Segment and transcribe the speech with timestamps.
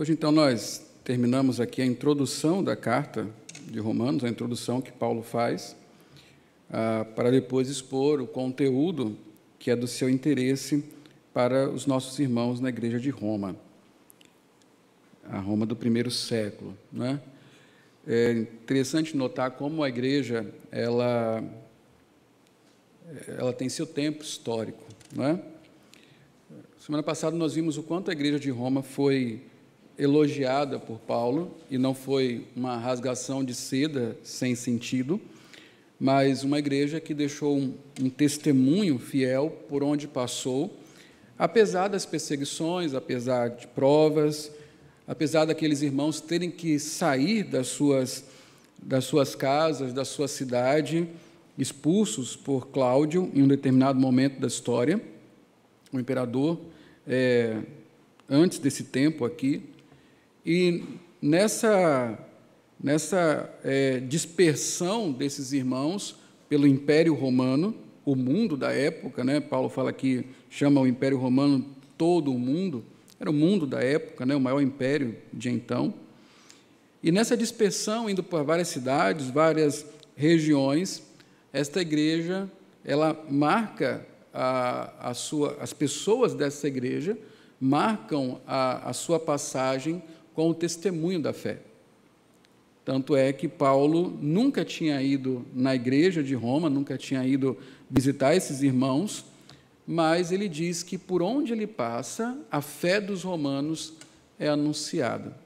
[0.00, 3.28] Hoje, então, nós terminamos aqui a introdução da carta
[3.66, 5.76] de Romanos, a introdução que Paulo faz,
[6.70, 9.14] ah, para depois expor o conteúdo
[9.58, 10.82] que é do seu interesse
[11.34, 13.54] para os nossos irmãos na igreja de Roma,
[15.22, 16.74] a Roma do primeiro século.
[16.98, 17.18] É?
[18.06, 21.44] é interessante notar como a igreja ela,
[23.36, 24.82] ela tem seu tempo histórico.
[25.14, 25.42] Não é?
[26.78, 29.49] Semana passada nós vimos o quanto a igreja de Roma foi
[30.00, 35.20] elogiada por Paulo, e não foi uma rasgação de seda sem sentido,
[36.00, 40.74] mas uma igreja que deixou um, um testemunho fiel por onde passou,
[41.38, 44.50] apesar das perseguições, apesar de provas,
[45.06, 48.24] apesar daqueles irmãos terem que sair das suas,
[48.82, 51.06] das suas casas, da sua cidade,
[51.58, 54.98] expulsos por Cláudio em um determinado momento da história,
[55.92, 56.58] o imperador,
[57.06, 57.58] é,
[58.30, 59.62] antes desse tempo aqui,
[60.44, 60.84] e
[61.20, 62.18] nessa,
[62.82, 66.16] nessa é, dispersão desses irmãos
[66.48, 67.74] pelo Império Romano,
[68.04, 69.40] o mundo da época, né?
[69.40, 71.64] Paulo fala que chama o Império Romano
[71.96, 72.84] todo o mundo,
[73.20, 74.34] era o mundo da época, né?
[74.34, 75.92] o maior império de então.
[77.02, 79.84] E nessa dispersão, indo por várias cidades, várias
[80.16, 81.02] regiões,
[81.52, 82.50] esta igreja
[82.82, 87.18] ela marca a, a sua, as pessoas dessa igreja
[87.60, 90.02] marcam a, a sua passagem
[90.34, 91.60] com o testemunho da fé.
[92.84, 97.56] Tanto é que Paulo nunca tinha ido na igreja de Roma, nunca tinha ido
[97.88, 99.24] visitar esses irmãos,
[99.86, 103.94] mas ele diz que por onde ele passa, a fé dos romanos
[104.38, 105.36] é anunciada.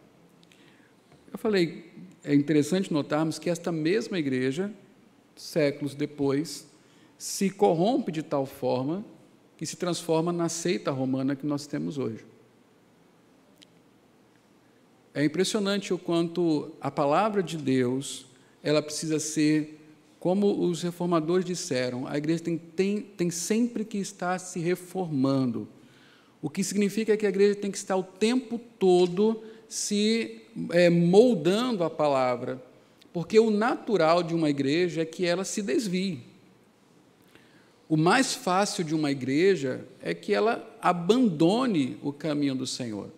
[1.33, 1.91] Eu falei,
[2.23, 4.73] é interessante notarmos que esta mesma igreja,
[5.35, 6.67] séculos depois,
[7.19, 9.05] se corrompe de tal forma
[9.57, 12.25] que se transforma na seita romana que nós temos hoje.
[15.15, 18.27] É impressionante o quanto a palavra de Deus
[18.65, 19.81] ela precisa ser,
[20.19, 25.69] como os reformadores disseram, a igreja tem, tem, tem sempre que estar se reformando.
[26.43, 31.85] O que significa que a igreja tem que estar o tempo todo se é, moldando
[31.85, 32.61] a palavra,
[33.13, 36.23] porque o natural de uma igreja é que ela se desvie.
[37.89, 43.11] O mais fácil de uma igreja é que ela abandone o caminho do Senhor.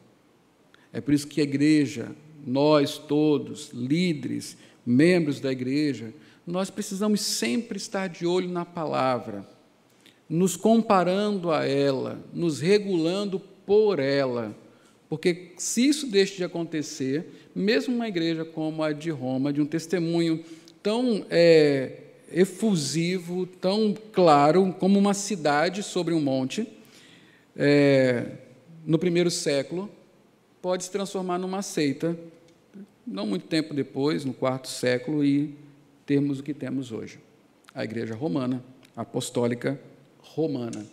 [0.93, 2.11] É por isso que a igreja,
[2.47, 6.13] nós todos, líderes, membros da igreja,
[6.47, 9.47] nós precisamos sempre estar de olho na palavra,
[10.29, 14.57] nos comparando a ela, nos regulando por ela.
[15.09, 19.67] Porque se isso deixa de acontecer, mesmo uma igreja como a de Roma, de um
[19.67, 20.45] testemunho
[20.83, 22.01] tão é,
[22.33, 26.67] efusivo, tão claro, como uma cidade sobre um monte,
[27.57, 28.33] é,
[28.85, 29.91] no primeiro século,
[30.67, 32.19] pode se transformar numa seita,
[33.07, 35.55] não muito tempo depois, no quarto século, e
[36.05, 37.21] termos o que temos hoje.
[37.73, 38.61] A Igreja Romana,
[38.97, 39.81] Apostólica
[40.19, 40.85] Romana,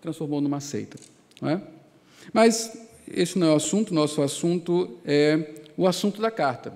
[0.00, 0.96] transformou numa seita.
[1.42, 1.60] É?
[2.32, 2.78] Mas
[3.08, 6.72] esse não é o assunto, nosso assunto é o assunto da carta.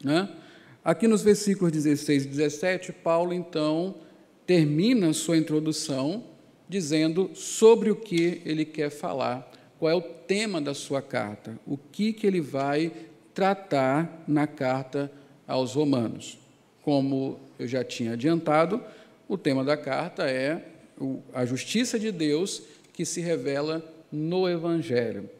[0.00, 0.28] Né?
[0.84, 3.96] Aqui nos versículos 16 e 17, Paulo, então,
[4.46, 6.22] termina sua introdução
[6.68, 9.47] dizendo sobre o que ele quer falar
[9.78, 12.92] qual é o tema da sua carta, o que, que ele vai
[13.32, 15.10] tratar na carta
[15.46, 16.38] aos Romanos.
[16.82, 18.82] Como eu já tinha adiantado,
[19.28, 20.64] o tema da carta é
[21.32, 22.62] a justiça de Deus
[22.92, 25.30] que se revela no Evangelho.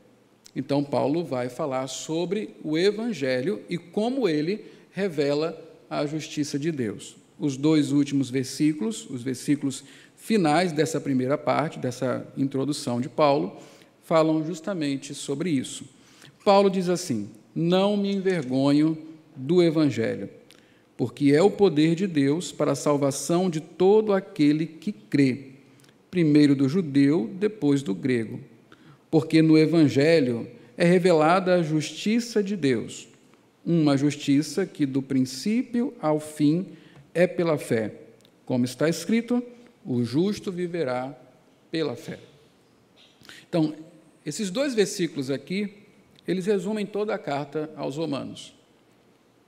[0.55, 5.59] Então, Paulo vai falar sobre o Evangelho e como ele revela
[5.91, 7.17] a justiça de Deus.
[7.39, 9.85] Os dois últimos versículos, os versículos
[10.17, 13.57] finais dessa primeira parte, dessa introdução de Paulo,
[14.09, 15.85] falam justamente sobre isso.
[16.43, 18.97] Paulo diz assim: Não me envergonho
[19.37, 20.31] do Evangelho,
[20.97, 25.51] porque é o poder de Deus para a salvação de todo aquele que crê,
[26.11, 28.41] primeiro do judeu, depois do grego.
[29.11, 33.09] Porque no Evangelho é revelada a justiça de Deus,
[33.65, 36.69] uma justiça que do princípio ao fim
[37.13, 37.93] é pela fé.
[38.47, 39.43] Como está escrito,
[39.85, 41.15] o justo viverá
[41.71, 42.19] pela fé.
[43.47, 43.75] Então,
[44.29, 45.73] esses dois versículos aqui,
[46.27, 48.55] eles resumem toda a carta aos Romanos.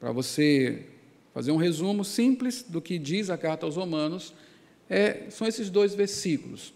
[0.01, 0.87] Para você
[1.35, 4.33] fazer um resumo simples do que diz a carta aos Romanos,
[4.89, 6.73] é, são esses dois versículos.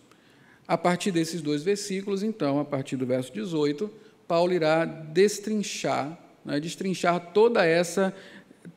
[0.68, 3.90] A partir desses dois versículos, então, a partir do verso 18,
[4.28, 8.14] Paulo irá destrinchar, né, destrinchar toda essa,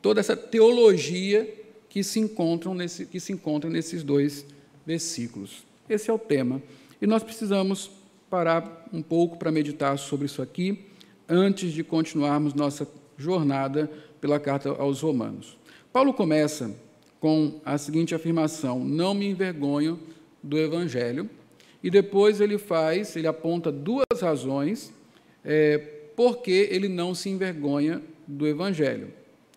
[0.00, 1.54] toda essa teologia
[1.90, 4.46] que se, encontram nesse, que se encontra nesses dois
[4.86, 5.66] versículos.
[5.86, 6.62] Esse é o tema.
[6.98, 7.97] E nós precisamos
[8.30, 10.86] parar um pouco para meditar sobre isso aqui,
[11.28, 13.90] antes de continuarmos nossa jornada
[14.20, 15.58] pela carta aos Romanos.
[15.92, 16.74] Paulo começa
[17.20, 19.98] com a seguinte afirmação: Não me envergonho
[20.42, 21.28] do Evangelho.
[21.82, 24.92] E depois ele faz, ele aponta duas razões
[25.44, 25.78] é,
[26.16, 29.12] porque ele não se envergonha do Evangelho.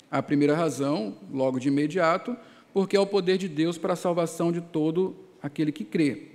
[0.10, 2.36] A primeira razão, logo de imediato,
[2.74, 6.31] porque é o poder de Deus para a salvação de todo aquele que crê.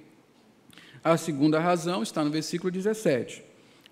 [1.06, 3.41] A segunda razão está no versículo 17,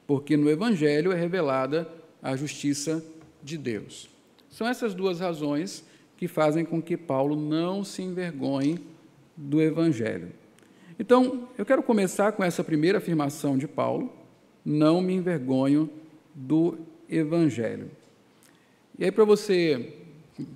[0.04, 1.88] porque no Evangelho é revelada
[2.20, 3.06] a justiça
[3.40, 4.10] de Deus.
[4.50, 5.84] São essas duas razões
[6.16, 8.84] que fazem com que Paulo não se envergonhe
[9.36, 10.32] do Evangelho.
[10.98, 14.12] Então, eu quero começar com essa primeira afirmação de Paulo:
[14.64, 15.88] não me envergonho
[16.34, 16.76] do
[17.08, 17.92] Evangelho.
[18.98, 19.94] E aí, para você,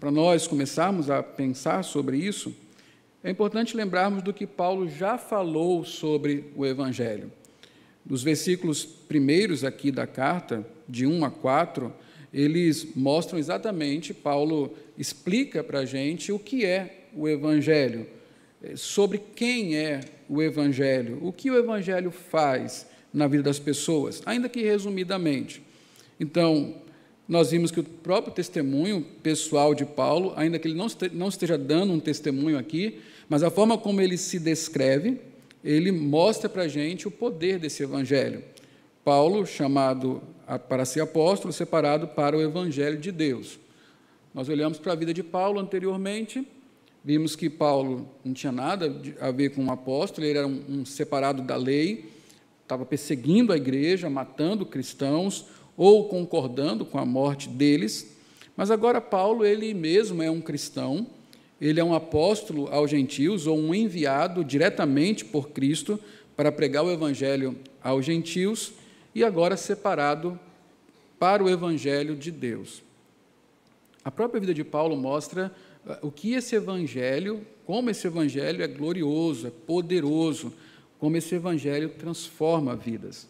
[0.01, 2.53] para nós começarmos a pensar sobre isso,
[3.29, 7.31] é importante lembrarmos do que Paulo já falou sobre o Evangelho.
[8.03, 11.93] Nos versículos primeiros aqui da carta, de 1 a 4,
[12.33, 18.07] eles mostram exatamente, Paulo explica para a gente o que é o Evangelho,
[18.63, 24.23] eh, sobre quem é o Evangelho, o que o Evangelho faz na vida das pessoas,
[24.25, 25.63] ainda que resumidamente.
[26.19, 26.77] Então,
[27.29, 30.81] nós vimos que o próprio testemunho pessoal de Paulo, ainda que ele
[31.13, 35.21] não esteja dando um testemunho aqui, mas a forma como ele se descreve,
[35.63, 38.43] ele mostra para a gente o poder desse evangelho.
[39.05, 40.23] Paulo, chamado
[40.69, 43.59] para ser apóstolo, separado para o evangelho de Deus.
[44.33, 46.47] Nós olhamos para a vida de Paulo anteriormente,
[47.05, 50.85] vimos que Paulo não tinha nada a ver com um apóstolo, ele era um, um
[50.87, 52.11] separado da lei,
[52.63, 55.47] estava perseguindo a igreja, matando cristãos,
[55.79, 58.19] ou concordando com a morte deles.
[58.57, 61.07] Mas agora Paulo, ele mesmo é um cristão,
[61.61, 65.99] ele é um apóstolo aos gentios ou um enviado diretamente por Cristo
[66.37, 68.73] para pregar o evangelho aos gentios
[69.15, 70.39] e agora separado
[71.19, 72.83] para o evangelho de Deus.
[74.05, 75.53] A própria vida de Paulo mostra
[75.87, 80.53] uh, o que esse evangelho, como esse evangelho é glorioso, é poderoso,
[80.99, 83.29] como esse evangelho transforma vidas.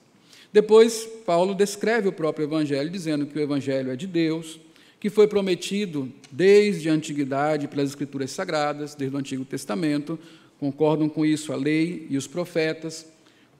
[0.52, 4.58] Depois, Paulo descreve o próprio Evangelho, dizendo que o Evangelho é de Deus,
[4.98, 10.18] que foi prometido desde a antiguidade pelas Escrituras Sagradas, desde o Antigo Testamento,
[10.58, 13.06] concordam com isso a lei e os profetas.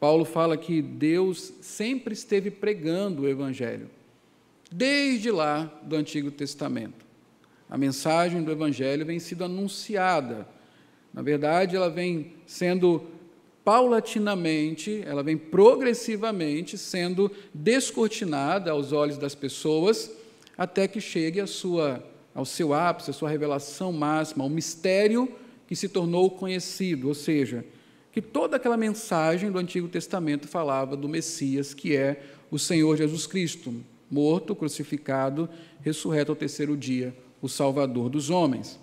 [0.00, 3.88] Paulo fala que Deus sempre esteve pregando o Evangelho,
[4.70, 7.06] desde lá do Antigo Testamento.
[7.68, 10.48] A mensagem do Evangelho vem sendo anunciada.
[11.12, 13.06] Na verdade, ela vem sendo
[13.68, 20.10] paulatinamente, ela vem progressivamente sendo descortinada aos olhos das pessoas,
[20.56, 22.02] até que chegue sua,
[22.34, 25.28] ao seu ápice, a sua revelação máxima, o mistério
[25.66, 27.62] que se tornou conhecido, ou seja,
[28.10, 33.26] que toda aquela mensagem do Antigo Testamento falava do Messias, que é o Senhor Jesus
[33.26, 35.46] Cristo, morto, crucificado,
[35.82, 38.80] ressurreto ao terceiro dia, o Salvador dos homens.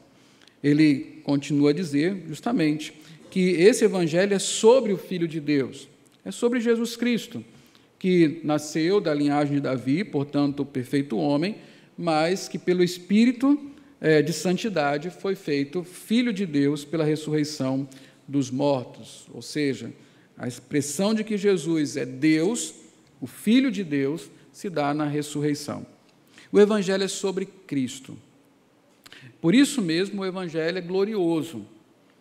[0.63, 2.93] Ele continua a dizer, justamente,
[3.35, 5.89] que esse evangelho é sobre o Filho de Deus,
[6.23, 7.43] é sobre Jesus Cristo,
[7.99, 11.57] que nasceu da linhagem de Davi, portanto, perfeito homem,
[11.97, 13.59] mas que pelo Espírito
[13.99, 17.89] é, de santidade foi feito Filho de Deus pela ressurreição
[18.25, 19.27] dos mortos.
[19.33, 19.91] Ou seja,
[20.37, 22.73] a expressão de que Jesus é Deus,
[23.19, 25.85] o Filho de Deus, se dá na ressurreição.
[26.53, 28.17] O Evangelho é sobre Cristo.
[29.41, 31.74] Por isso mesmo, o Evangelho é glorioso.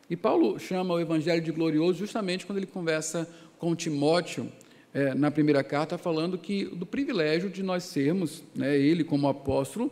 [0.08, 4.50] E Paulo chama o Evangelho de glorioso justamente quando ele conversa com Timóteo
[4.92, 9.90] é, na primeira carta, falando que do privilégio de nós sermos, né, ele como apóstolo,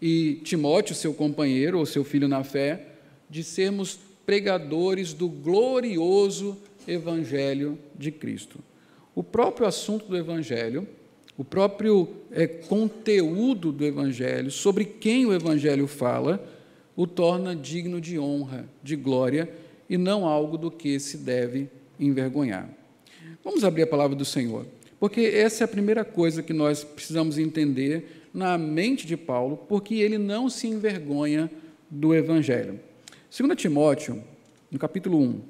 [0.00, 2.88] e Timóteo, seu companheiro ou seu filho na fé,
[3.28, 6.56] de sermos pregadores do glorioso
[6.86, 8.58] Evangelho de Cristo.
[9.14, 10.86] O próprio assunto do Evangelho,
[11.36, 16.44] o próprio é, conteúdo do Evangelho, sobre quem o Evangelho fala,
[16.96, 19.50] o torna digno de honra, de glória,
[19.88, 22.68] e não algo do que se deve envergonhar.
[23.44, 24.66] Vamos abrir a palavra do Senhor,
[24.98, 29.96] porque essa é a primeira coisa que nós precisamos entender na mente de Paulo, porque
[29.96, 31.50] ele não se envergonha
[31.90, 32.80] do Evangelho.
[33.36, 34.22] 2 Timóteo,
[34.70, 35.40] no capítulo 1,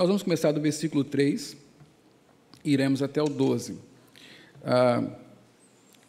[0.00, 1.54] Nós vamos começar do versículo 3
[2.64, 3.76] e iremos até o 12.
[4.64, 5.04] Ah,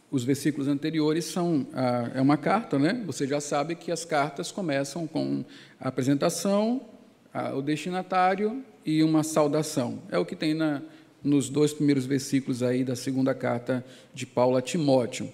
[0.10, 3.04] os versículos anteriores são ah, é uma carta, né?
[3.06, 5.44] Você já sabe que as cartas começam com
[5.78, 6.86] a apresentação,
[7.34, 10.00] ah, o destinatário e uma saudação.
[10.10, 10.82] É o que tem na,
[11.22, 13.84] nos dois primeiros versículos aí da segunda carta
[14.14, 15.30] de Paulo a Timóteo.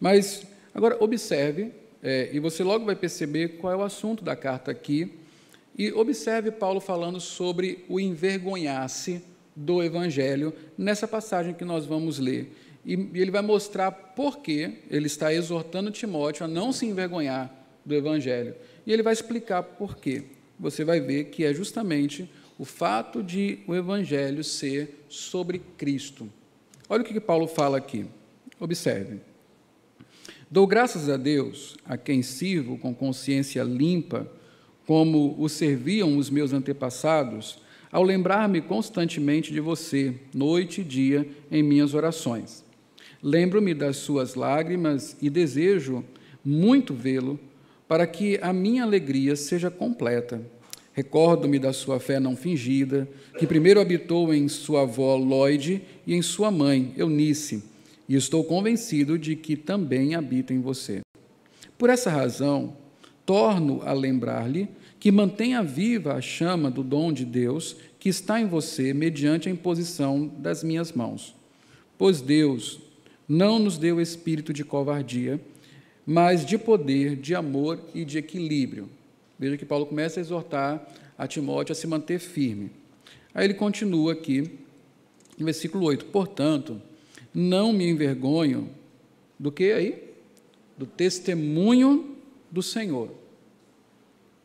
[0.00, 1.72] Mas agora observe
[2.02, 5.27] é, e você logo vai perceber qual é o assunto da carta aqui.
[5.78, 9.22] E observe Paulo falando sobre o envergonhar-se
[9.54, 12.52] do Evangelho nessa passagem que nós vamos ler.
[12.84, 17.54] E ele vai mostrar por que ele está exortando Timóteo a não se envergonhar
[17.84, 18.56] do Evangelho.
[18.84, 20.24] E ele vai explicar por quê.
[20.58, 26.28] Você vai ver que é justamente o fato de o Evangelho ser sobre Cristo.
[26.88, 28.06] Olha o que Paulo fala aqui.
[28.58, 29.20] Observe.
[30.50, 34.28] Dou graças a Deus, a quem sirvo com consciência limpa,
[34.88, 37.58] como o serviam os meus antepassados,
[37.92, 42.64] ao lembrar-me constantemente de você, noite e dia, em minhas orações.
[43.22, 46.02] Lembro-me das suas lágrimas e desejo
[46.42, 47.38] muito vê-lo,
[47.86, 50.40] para que a minha alegria seja completa.
[50.94, 53.06] Recordo-me da sua fé não fingida,
[53.38, 57.62] que primeiro habitou em sua avó Lloyd e em sua mãe, Eunice,
[58.08, 61.02] e estou convencido de que também habita em você.
[61.76, 62.74] Por essa razão,
[63.28, 68.46] torno a lembrar-lhe que mantenha viva a chama do dom de Deus que está em
[68.46, 71.34] você mediante a imposição das minhas mãos.
[71.98, 72.80] Pois Deus
[73.28, 75.38] não nos deu espírito de covardia,
[76.06, 78.88] mas de poder, de amor e de equilíbrio.
[79.38, 82.70] Veja que Paulo começa a exortar a Timóteo a se manter firme.
[83.34, 84.50] Aí ele continua aqui,
[85.36, 86.80] no versículo 8: Portanto,
[87.34, 88.70] não me envergonho
[89.38, 90.02] do que aí?
[90.78, 92.16] Do testemunho
[92.50, 93.17] do Senhor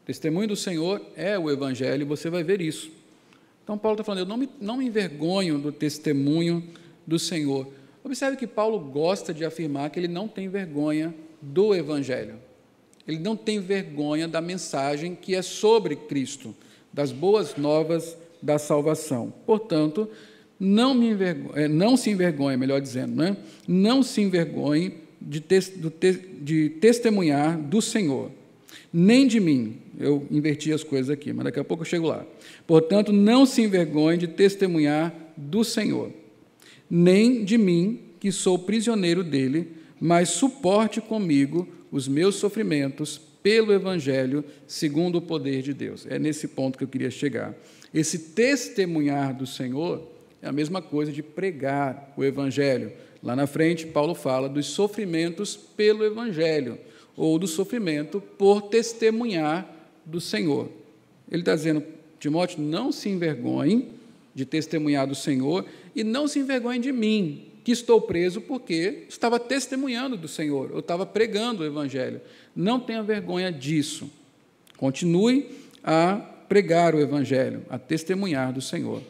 [0.05, 2.91] testemunho do Senhor é o Evangelho, e você vai ver isso.
[3.63, 6.63] Então, Paulo está falando, eu não me, não me envergonho do testemunho
[7.07, 7.67] do Senhor.
[8.03, 12.35] Observe que Paulo gosta de afirmar que ele não tem vergonha do Evangelho.
[13.07, 16.53] Ele não tem vergonha da mensagem que é sobre Cristo,
[16.91, 19.33] das boas novas da salvação.
[19.45, 20.09] Portanto,
[20.59, 23.37] não, me envergonhe, não se envergonhe, melhor dizendo, né?
[23.67, 25.43] não se envergonhe de,
[26.41, 28.31] de testemunhar do Senhor
[28.93, 29.79] nem de mim.
[29.99, 32.23] Eu inverti as coisas aqui, mas daqui a pouco eu chego lá.
[32.67, 36.11] Portanto, não se envergonhe de testemunhar do Senhor,
[36.87, 39.67] nem de mim, que sou prisioneiro dele,
[39.99, 46.05] mas suporte comigo os meus sofrimentos pelo Evangelho, segundo o poder de Deus.
[46.07, 47.53] É nesse ponto que eu queria chegar.
[47.93, 50.07] Esse testemunhar do Senhor
[50.41, 52.91] é a mesma coisa de pregar o Evangelho.
[53.21, 56.77] Lá na frente, Paulo fala dos sofrimentos pelo Evangelho
[57.15, 59.67] ou do sofrimento por testemunhar
[60.05, 60.69] do Senhor.
[61.31, 61.83] Ele está dizendo,
[62.19, 63.89] Timóteo, não se envergonhe
[64.33, 65.65] de testemunhar do Senhor
[65.95, 70.79] e não se envergonhe de mim, que estou preso porque estava testemunhando do Senhor, eu
[70.79, 72.19] estava pregando o Evangelho.
[72.55, 74.09] Não tenha vergonha disso.
[74.77, 75.49] Continue
[75.83, 76.15] a
[76.49, 79.01] pregar o Evangelho, a testemunhar do Senhor.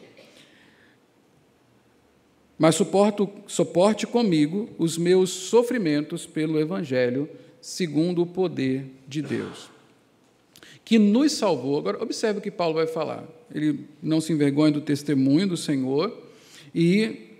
[2.56, 7.28] Mas suporto, suporte comigo os meus sofrimentos pelo Evangelho
[7.64, 9.70] segundo o poder de Deus,
[10.84, 11.78] que nos salvou.
[11.78, 13.26] Agora, observe o que Paulo vai falar.
[13.54, 16.14] Ele não se envergonha do testemunho do Senhor
[16.74, 17.30] e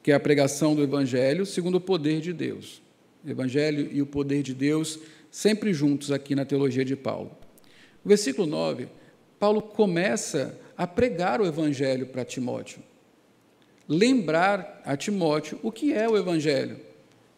[0.00, 2.80] que é a pregação do Evangelho segundo o poder de Deus.
[3.24, 5.00] O Evangelho e o poder de Deus
[5.32, 7.32] sempre juntos aqui na teologia de Paulo.
[8.04, 8.86] No versículo 9,
[9.36, 12.80] Paulo começa a pregar o Evangelho para Timóteo.
[13.88, 16.91] Lembrar a Timóteo o que é o Evangelho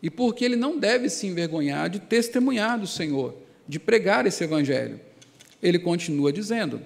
[0.05, 3.35] e porque ele não deve se envergonhar de testemunhar do Senhor,
[3.67, 5.01] de pregar esse evangelho.
[5.63, 6.83] Ele continua dizendo: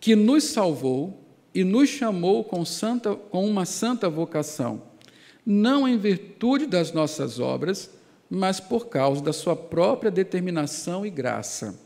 [0.00, 1.20] que nos salvou
[1.54, 4.80] e nos chamou com, santa, com uma santa vocação,
[5.44, 7.90] não em virtude das nossas obras,
[8.30, 11.78] mas por causa da sua própria determinação e graça.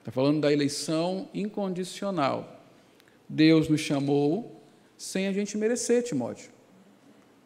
[0.00, 2.64] Está falando da eleição incondicional.
[3.28, 4.60] Deus nos chamou
[4.96, 6.57] sem a gente merecer, Timóteo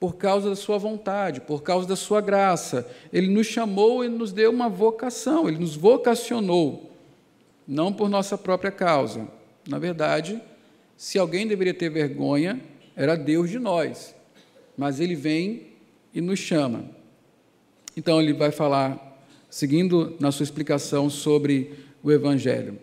[0.03, 2.91] por causa da sua vontade, por causa da sua graça.
[3.13, 6.91] Ele nos chamou e nos deu uma vocação, ele nos vocacionou,
[7.69, 9.29] não por nossa própria causa.
[9.65, 10.43] Na verdade,
[10.97, 12.61] se alguém deveria ter vergonha,
[12.97, 14.13] era Deus de nós,
[14.77, 15.69] mas ele vem
[16.13, 16.85] e nos chama.
[17.97, 22.77] Então, ele vai falar, seguindo na sua explicação sobre o Evangelho.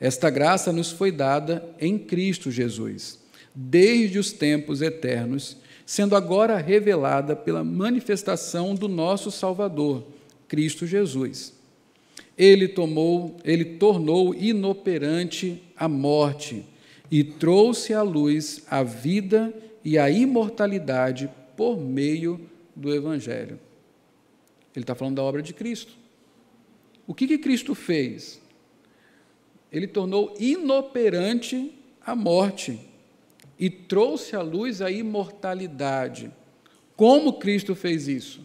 [0.00, 3.20] Esta graça nos foi dada em Cristo Jesus,
[3.54, 10.04] desde os tempos eternos sendo agora revelada pela manifestação do nosso Salvador,
[10.48, 11.52] Cristo Jesus.
[12.36, 16.64] Ele tomou, ele tornou inoperante a morte
[17.10, 22.40] e trouxe à luz a vida e a imortalidade por meio
[22.74, 23.58] do Evangelho.
[24.74, 25.92] Ele está falando da obra de Cristo.
[27.06, 28.40] O que, que Cristo fez?
[29.70, 31.72] Ele tornou inoperante
[32.04, 32.80] a morte
[33.58, 36.30] e trouxe à luz a imortalidade.
[36.96, 38.40] Como Cristo fez isso?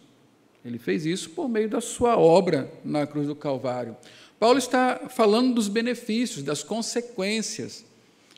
[0.64, 3.96] Ele fez isso por meio da sua obra na cruz do Calvário.
[4.40, 7.86] Paulo está falando dos benefícios, das consequências,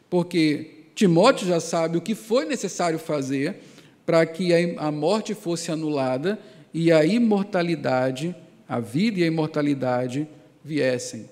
[0.09, 3.61] porque Timóteo já sabe o que foi necessário fazer
[4.05, 6.39] para que a morte fosse anulada
[6.73, 8.35] e a imortalidade,
[8.67, 10.27] a vida e a imortalidade
[10.63, 11.29] viessem.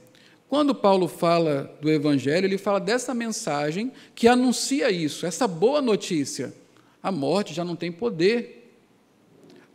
[0.50, 6.52] Quando Paulo fala do Evangelho, ele fala dessa mensagem que anuncia isso, essa boa notícia.
[7.04, 8.74] A morte já não tem poder.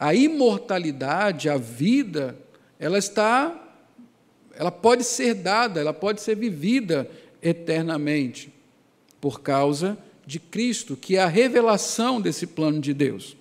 [0.00, 2.36] A imortalidade, a vida,
[2.76, 3.72] ela está,
[4.56, 7.08] ela pode ser dada, ela pode ser vivida
[7.40, 8.52] eternamente,
[9.20, 13.36] por causa de Cristo, que é a revelação desse plano de Deus.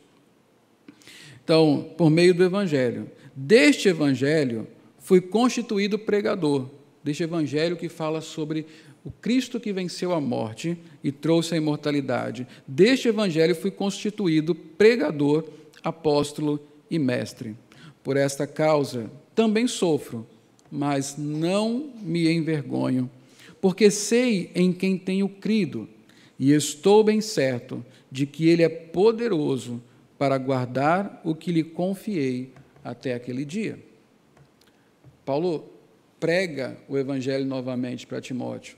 [1.43, 3.09] Então, por meio do Evangelho.
[3.35, 4.67] Deste Evangelho,
[4.99, 6.69] fui constituído pregador
[7.03, 8.65] deste evangelho que fala sobre
[9.03, 12.47] o Cristo que venceu a morte e trouxe a imortalidade.
[12.67, 15.43] Deste evangelho fui constituído pregador,
[15.83, 17.55] apóstolo e mestre.
[18.01, 20.25] Por esta causa também sofro,
[20.71, 23.09] mas não me envergonho,
[23.59, 25.87] porque sei em quem tenho crido
[26.39, 29.81] e estou bem certo de que ele é poderoso
[30.17, 33.79] para guardar o que lhe confiei até aquele dia.
[35.25, 35.72] Paulo
[36.23, 38.77] prega o evangelho novamente para Timóteo.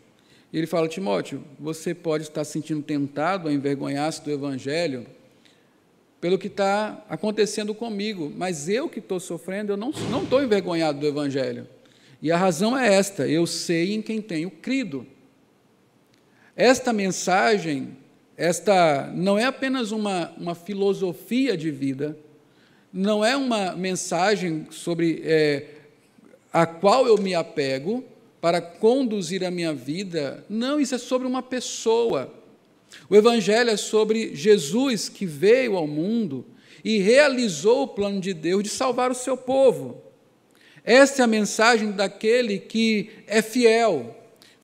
[0.52, 5.06] E ele fala: Timóteo, você pode estar se sentindo tentado a envergonhar-se do evangelho
[6.20, 11.06] pelo que está acontecendo comigo, mas eu que estou sofrendo, eu não estou envergonhado do
[11.06, 11.68] evangelho.
[12.20, 15.06] E a razão é esta: eu sei em quem tenho crido.
[16.56, 17.96] Esta mensagem,
[18.36, 22.18] esta não é apenas uma, uma filosofia de vida,
[22.92, 25.75] não é uma mensagem sobre é,
[26.55, 28.01] a qual eu me apego
[28.39, 30.46] para conduzir a minha vida.
[30.48, 32.33] Não, isso é sobre uma pessoa.
[33.09, 36.46] O Evangelho é sobre Jesus que veio ao mundo
[36.81, 40.01] e realizou o plano de Deus de salvar o seu povo.
[40.81, 44.15] Esta é a mensagem daquele que é fiel,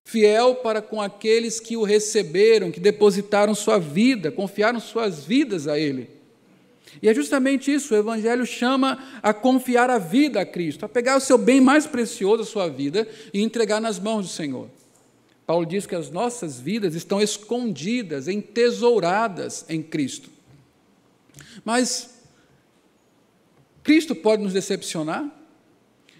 [0.05, 5.77] fiel para com aqueles que o receberam, que depositaram sua vida, confiaram suas vidas a
[5.77, 6.20] Ele.
[6.99, 11.17] E é justamente isso, o Evangelho chama a confiar a vida a Cristo, a pegar
[11.17, 14.69] o seu bem mais precioso, a sua vida, e entregar nas mãos do Senhor.
[15.45, 20.29] Paulo diz que as nossas vidas estão escondidas, entesouradas em Cristo.
[21.65, 22.21] Mas
[23.83, 25.29] Cristo pode nos decepcionar?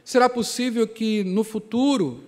[0.03, 2.23] Será possível que no futuro,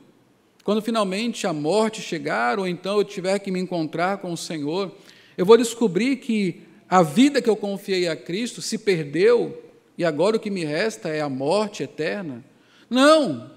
[0.63, 4.91] quando finalmente a morte chegar, ou então eu tiver que me encontrar com o Senhor,
[5.37, 6.61] eu vou descobrir que
[6.93, 9.63] a vida que eu confiei a Cristo se perdeu
[9.97, 12.45] e agora o que me resta é a morte eterna?
[12.87, 13.49] Não!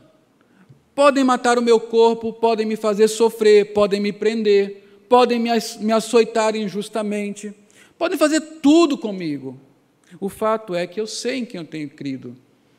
[0.95, 6.57] Podem matar o meu corpo, podem me fazer sofrer, podem me prender, podem me açoitar
[6.57, 7.53] injustamente,
[7.99, 9.61] podem fazer tudo comigo.
[10.19, 12.35] O fato é que eu sei em quem eu tenho crido.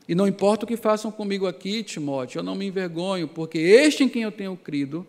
[0.09, 4.03] E não importa o que façam comigo aqui, Timóteo, eu não me envergonho, porque este
[4.03, 5.05] em quem eu tenho crido,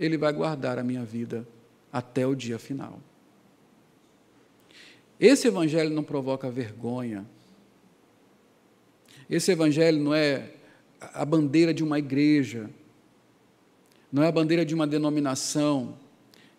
[0.00, 1.46] ele vai guardar a minha vida
[1.92, 2.98] até o dia final.
[5.22, 7.24] Esse evangelho não provoca vergonha.
[9.30, 10.50] Esse evangelho não é
[11.00, 12.68] a bandeira de uma igreja,
[14.10, 15.96] não é a bandeira de uma denominação.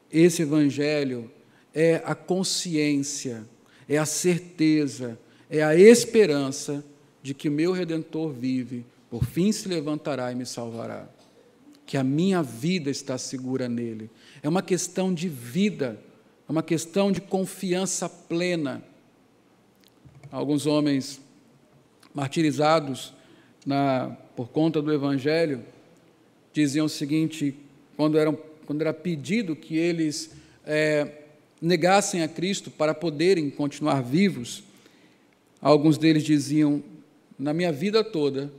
[0.10, 1.30] Esse evangelho
[1.74, 3.44] é a consciência,
[3.86, 6.86] é a certeza, é a esperança
[7.22, 11.10] de que o meu redentor vive, por fim se levantará e me salvará.
[11.86, 14.10] Que a minha vida está segura nele.
[14.42, 16.00] É uma questão de vida
[16.48, 18.84] é uma questão de confiança plena.
[20.32, 21.22] Alguns homens
[22.14, 23.14] martirizados
[23.66, 25.64] na, por conta do Evangelho
[26.52, 27.56] diziam o seguinte:
[27.96, 30.32] quando, eram, quando era pedido que eles
[30.66, 31.24] é,
[31.62, 34.64] negassem a Cristo para poderem continuar vivos,
[35.62, 36.84] alguns deles diziam:
[37.38, 38.52] na minha vida toda,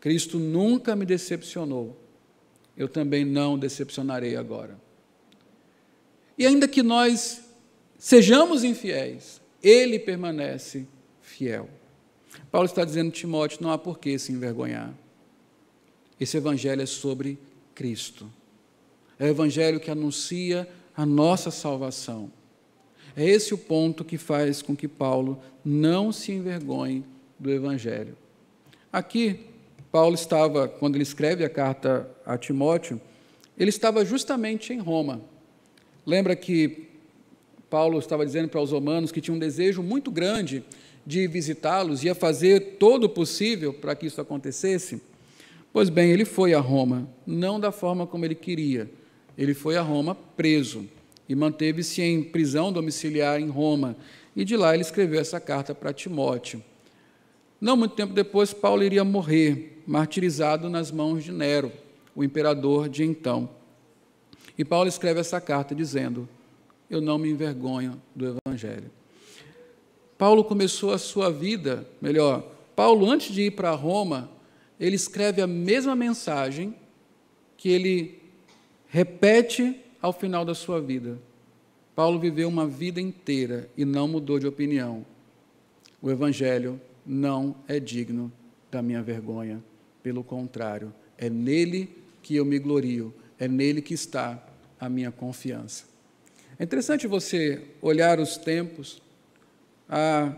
[0.00, 1.98] Cristo nunca me decepcionou,
[2.76, 4.78] eu também não decepcionarei agora.
[6.36, 7.42] E ainda que nós
[7.98, 10.86] sejamos infiéis, ele permanece
[11.20, 11.68] fiel.
[12.50, 14.92] Paulo está dizendo a Timóteo: não há por que se envergonhar.
[16.20, 17.38] Esse evangelho é sobre
[17.74, 18.30] Cristo.
[19.18, 22.30] É o evangelho que anuncia a nossa salvação.
[23.16, 27.04] É esse o ponto que faz com que Paulo não se envergonhe
[27.38, 28.16] do evangelho.
[28.92, 29.40] Aqui,
[29.90, 33.00] Paulo estava, quando ele escreve a carta a Timóteo,
[33.56, 35.20] ele estava justamente em Roma.
[36.06, 36.88] Lembra que
[37.70, 40.62] Paulo estava dizendo para os romanos que tinha um desejo muito grande
[41.06, 45.02] de visitá-los, ia fazer todo o possível para que isso acontecesse.
[45.72, 48.88] Pois bem, ele foi a Roma, não da forma como ele queria.
[49.36, 50.88] Ele foi a Roma preso
[51.28, 53.96] e manteve-se em prisão domiciliar em Roma.
[54.36, 56.62] E de lá ele escreveu essa carta para Timóteo.
[57.60, 61.72] Não muito tempo depois, Paulo iria morrer, martirizado nas mãos de Nero,
[62.14, 63.48] o imperador de então.
[64.56, 66.28] E Paulo escreve essa carta dizendo:
[66.88, 68.90] Eu não me envergonho do Evangelho.
[70.16, 74.30] Paulo começou a sua vida, melhor, Paulo, antes de ir para Roma,
[74.78, 76.74] ele escreve a mesma mensagem
[77.56, 78.20] que ele
[78.88, 81.18] repete ao final da sua vida.
[81.94, 85.06] Paulo viveu uma vida inteira e não mudou de opinião.
[86.02, 88.30] O Evangelho não é digno
[88.70, 89.62] da minha vergonha,
[90.02, 91.88] pelo contrário, é nele
[92.22, 94.42] que eu me glorio, é nele que está
[94.78, 95.84] a minha confiança.
[96.58, 99.02] É interessante você olhar os tempos.
[99.88, 100.34] Há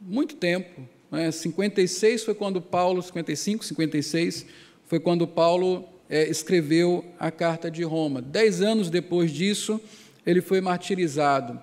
[0.00, 4.46] muito tempo, né, 56 foi quando Paulo, 55, 56,
[4.86, 8.20] foi quando Paulo é, escreveu a carta de Roma.
[8.20, 9.80] Dez anos depois disso,
[10.26, 11.62] ele foi martirizado.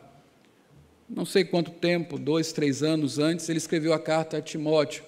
[1.09, 5.03] Não sei quanto tempo, dois, três anos antes, ele escreveu a carta a Timóteo.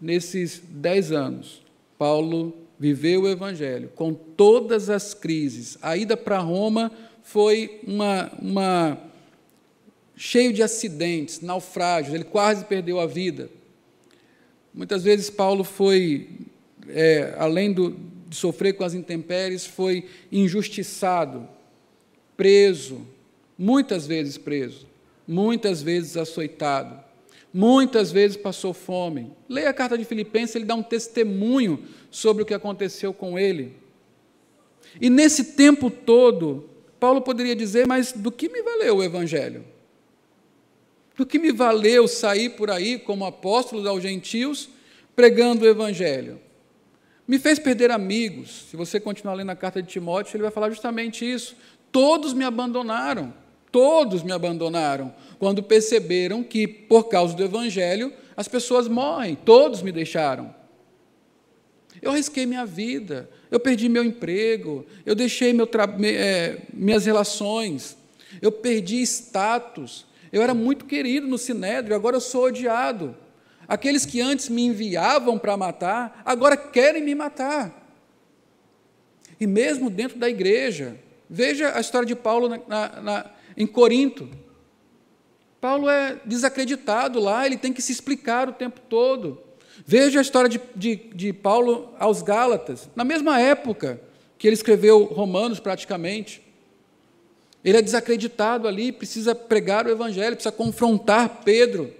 [0.00, 1.62] Nesses dez anos,
[1.98, 5.78] Paulo viveu o Evangelho com todas as crises.
[5.80, 6.90] A ida para Roma
[7.22, 8.98] foi uma, uma
[10.16, 13.48] cheio de acidentes, naufrágios, ele quase perdeu a vida.
[14.74, 16.28] Muitas vezes Paulo foi,
[16.88, 17.96] é, além do,
[18.28, 21.48] de sofrer com as intempéries, foi injustiçado,
[22.36, 23.06] preso,
[23.56, 24.88] muitas vezes preso,
[25.24, 26.98] muitas vezes açoitado,
[27.52, 29.32] muitas vezes passou fome.
[29.48, 33.76] Leia a carta de Filipenses, ele dá um testemunho sobre o que aconteceu com ele.
[35.00, 39.64] E nesse tempo todo, Paulo poderia dizer: Mas do que me valeu o Evangelho?
[41.16, 44.68] Do que me valeu sair por aí como apóstolo aos gentios
[45.14, 46.40] pregando o Evangelho?
[47.28, 48.66] Me fez perder amigos.
[48.70, 51.56] Se você continuar lendo a carta de Timóteo, ele vai falar justamente isso.
[51.90, 53.32] Todos me abandonaram.
[53.70, 59.34] Todos me abandonaram quando perceberam que, por causa do Evangelho, as pessoas morrem.
[59.34, 60.54] Todos me deixaram.
[62.00, 65.68] Eu arrisquei minha vida, eu perdi meu emprego, eu deixei meu
[66.04, 67.96] é, minhas relações,
[68.40, 70.06] eu perdi status.
[70.32, 73.16] Eu era muito querido no Sinédrio, agora eu sou odiado.
[73.66, 77.92] Aqueles que antes me enviavam para matar, agora querem me matar.
[79.40, 80.96] E mesmo dentro da igreja,
[81.28, 84.41] veja a história de Paulo na, na, na, em Corinto.
[85.62, 89.40] Paulo é desacreditado lá, ele tem que se explicar o tempo todo.
[89.86, 94.00] Veja a história de, de, de Paulo aos Gálatas, na mesma época
[94.36, 96.42] que ele escreveu Romanos, praticamente.
[97.64, 101.94] Ele é desacreditado ali, precisa pregar o Evangelho, precisa confrontar Pedro.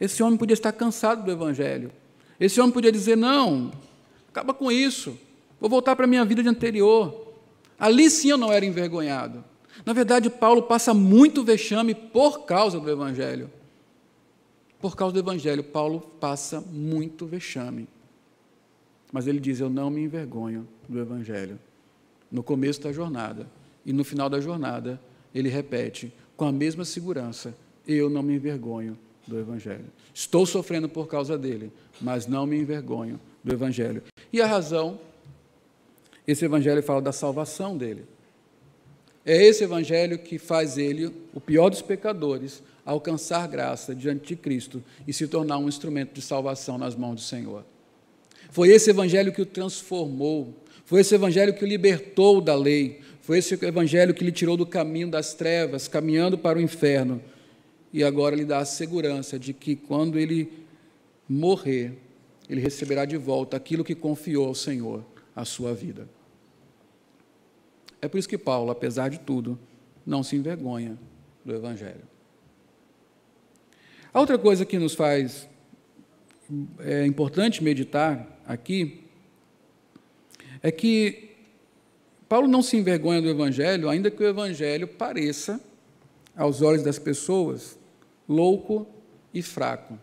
[0.00, 1.90] Esse homem podia estar cansado do Evangelho.
[2.38, 3.72] Esse homem podia dizer: não,
[4.28, 5.18] acaba com isso,
[5.60, 7.34] vou voltar para a minha vida de anterior.
[7.76, 9.47] Ali sim eu não era envergonhado.
[9.88, 13.50] Na verdade, Paulo passa muito vexame por causa do Evangelho.
[14.78, 17.88] Por causa do Evangelho, Paulo passa muito vexame.
[19.10, 21.58] Mas ele diz: Eu não me envergonho do Evangelho.
[22.30, 23.48] No começo da jornada
[23.86, 25.00] e no final da jornada,
[25.34, 28.94] ele repete com a mesma segurança: Eu não me envergonho
[29.26, 29.86] do Evangelho.
[30.12, 34.02] Estou sofrendo por causa dele, mas não me envergonho do Evangelho.
[34.30, 35.00] E a razão?
[36.26, 38.04] Esse Evangelho fala da salvação dele.
[39.24, 44.82] É esse Evangelho que faz ele, o pior dos pecadores, alcançar graça diante de Cristo
[45.06, 47.62] e se tornar um instrumento de salvação nas mãos do Senhor.
[48.50, 50.54] Foi esse evangelho que o transformou,
[50.86, 54.64] foi esse evangelho que o libertou da lei, foi esse evangelho que lhe tirou do
[54.64, 57.22] caminho das trevas, caminhando para o inferno,
[57.92, 60.50] e agora lhe dá a segurança de que quando ele
[61.28, 61.92] morrer,
[62.48, 65.04] ele receberá de volta aquilo que confiou ao Senhor,
[65.36, 66.08] a sua vida.
[68.00, 69.58] É por isso que Paulo, apesar de tudo,
[70.06, 70.98] não se envergonha
[71.44, 72.02] do evangelho.
[74.12, 75.48] A outra coisa que nos faz
[76.80, 79.04] é importante meditar aqui
[80.62, 81.28] é que
[82.28, 85.60] Paulo não se envergonha do Evangelho, ainda que o Evangelho pareça,
[86.36, 87.78] aos olhos das pessoas,
[88.28, 88.86] louco
[89.32, 89.98] e fraco.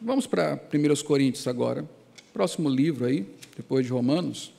[0.00, 1.88] Vamos para 1 Coríntios agora,
[2.32, 4.54] próximo livro aí, depois de Romanos.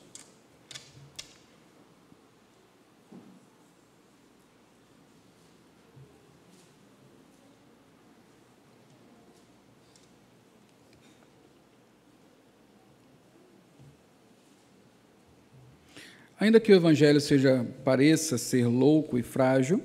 [16.38, 19.82] Ainda que o evangelho seja pareça ser louco e frágil,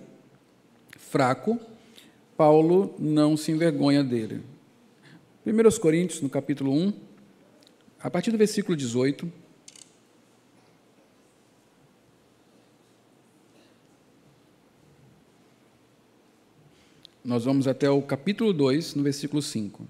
[0.98, 1.60] fraco,
[2.36, 4.42] Paulo não se envergonha dele.
[5.46, 6.94] 1 Coríntios, no capítulo 1,
[8.00, 9.32] a partir do versículo 18.
[17.24, 19.88] Nós vamos até o capítulo 2, no versículo 5.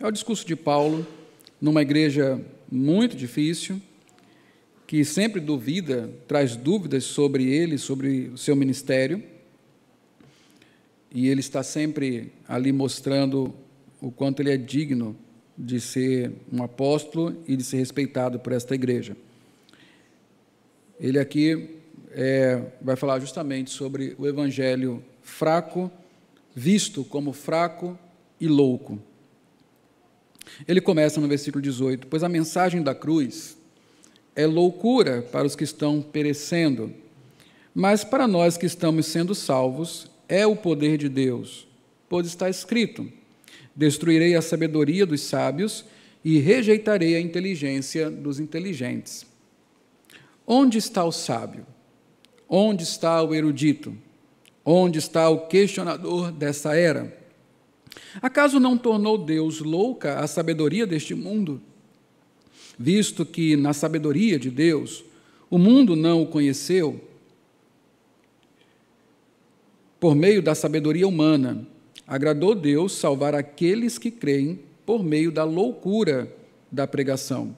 [0.00, 1.06] É o discurso de Paulo
[1.60, 3.80] numa igreja muito difícil,
[4.86, 9.22] que sempre duvida, traz dúvidas sobre ele, sobre o seu ministério.
[11.10, 13.54] E ele está sempre ali mostrando
[14.00, 15.16] o quanto ele é digno
[15.56, 19.16] de ser um apóstolo e de ser respeitado por esta igreja.
[21.00, 21.78] Ele aqui
[22.10, 25.90] é, vai falar justamente sobre o evangelho fraco,
[26.54, 27.98] visto como fraco
[28.40, 29.00] e louco.
[30.68, 33.56] Ele começa no versículo 18: Pois a mensagem da cruz
[34.36, 36.92] é loucura para os que estão perecendo,
[37.74, 41.66] mas para nós que estamos sendo salvos, é o poder de Deus,
[42.08, 43.10] pois está escrito:
[43.74, 45.84] Destruirei a sabedoria dos sábios
[46.24, 49.26] e rejeitarei a inteligência dos inteligentes.
[50.46, 51.66] Onde está o sábio?
[52.48, 53.96] Onde está o erudito?
[54.64, 57.18] Onde está o questionador dessa era?
[58.22, 61.60] Acaso não tornou Deus louca a sabedoria deste mundo?
[62.78, 65.04] Visto que, na sabedoria de Deus,
[65.48, 67.00] o mundo não o conheceu,
[70.00, 71.66] por meio da sabedoria humana,
[72.06, 76.30] agradou Deus salvar aqueles que creem por meio da loucura
[76.70, 77.56] da pregação.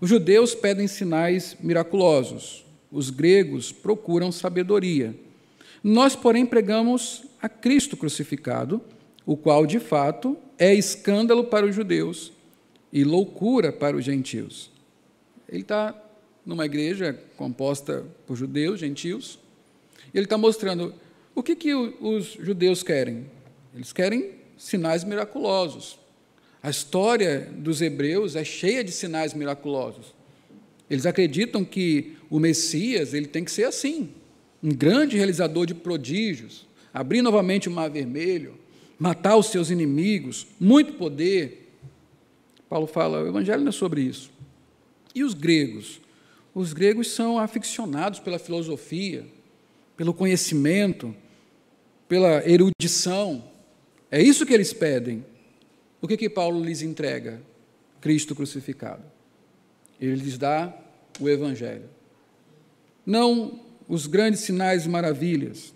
[0.00, 5.14] Os judeus pedem sinais miraculosos, os gregos procuram sabedoria.
[5.82, 8.80] Nós, porém, pregamos a Cristo crucificado
[9.24, 12.32] o qual de fato é escândalo para os judeus
[12.94, 14.70] e loucura para os gentios.
[15.48, 16.00] Ele está
[16.46, 19.40] numa igreja composta por judeus, gentios,
[20.12, 20.94] e ele está mostrando
[21.34, 23.26] o que, que os judeus querem.
[23.74, 25.98] Eles querem sinais miraculosos.
[26.62, 30.14] A história dos hebreus é cheia de sinais miraculosos.
[30.88, 34.10] Eles acreditam que o Messias ele tem que ser assim,
[34.62, 38.54] um grande realizador de prodígios, abrir novamente o mar vermelho,
[38.98, 41.63] matar os seus inimigos, muito poder.
[42.74, 44.32] Paulo fala, o evangelho não é sobre isso.
[45.14, 46.00] E os gregos?
[46.52, 49.24] Os gregos são aficionados pela filosofia,
[49.96, 51.14] pelo conhecimento,
[52.08, 53.44] pela erudição.
[54.10, 55.24] É isso que eles pedem.
[56.02, 57.40] O que, que Paulo lhes entrega?
[58.00, 59.04] Cristo crucificado.
[60.00, 60.76] Ele lhes dá
[61.20, 61.88] o Evangelho.
[63.06, 65.72] Não os grandes sinais e maravilhas,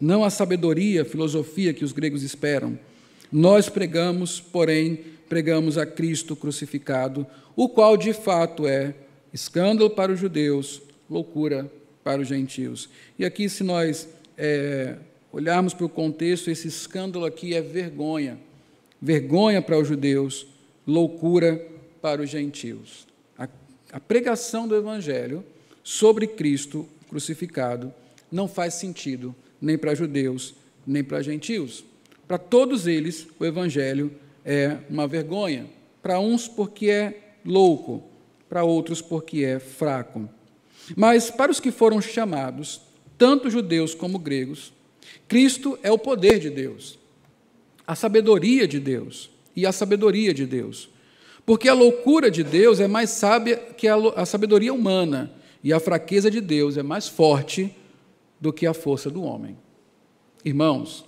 [0.00, 2.78] não a sabedoria, a filosofia que os gregos esperam.
[3.30, 8.94] Nós pregamos, porém, pregamos a Cristo crucificado, o qual de fato é
[9.32, 11.70] escândalo para os judeus, loucura
[12.02, 12.88] para os gentios.
[13.18, 14.96] E aqui, se nós é,
[15.32, 18.38] olharmos para o contexto, esse escândalo aqui é vergonha.
[19.00, 20.46] Vergonha para os judeus,
[20.86, 21.64] loucura
[22.00, 23.06] para os gentios.
[23.36, 23.48] A,
[23.92, 25.44] a pregação do Evangelho
[25.84, 27.92] sobre Cristo crucificado
[28.30, 30.54] não faz sentido nem para judeus,
[30.86, 31.84] nem para gentios.
[32.28, 34.12] Para todos eles, o evangelho
[34.44, 35.66] é uma vergonha.
[36.02, 38.04] Para uns, porque é louco,
[38.48, 40.28] para outros, porque é fraco.
[40.94, 42.82] Mas para os que foram chamados,
[43.16, 44.72] tanto judeus como gregos,
[45.26, 46.98] Cristo é o poder de Deus,
[47.86, 50.90] a sabedoria de Deus e a sabedoria de Deus.
[51.46, 55.32] Porque a loucura de Deus é mais sábia que a sabedoria humana,
[55.64, 57.74] e a fraqueza de Deus é mais forte
[58.40, 59.56] do que a força do homem.
[60.44, 61.07] Irmãos,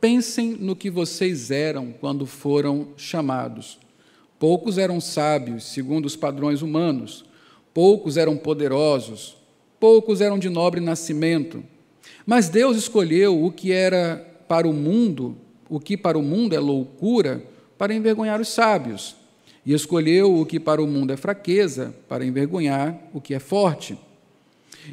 [0.00, 3.78] pensem no que vocês eram quando foram chamados.
[4.38, 7.24] Poucos eram sábios, segundo os padrões humanos,
[7.72, 9.36] poucos eram poderosos,
[9.80, 11.62] poucos eram de nobre nascimento.
[12.26, 15.36] Mas Deus escolheu o que era para o mundo,
[15.68, 17.42] o que para o mundo é loucura,
[17.78, 19.16] para envergonhar os sábios,
[19.64, 23.98] e escolheu o que para o mundo é fraqueza, para envergonhar o que é forte.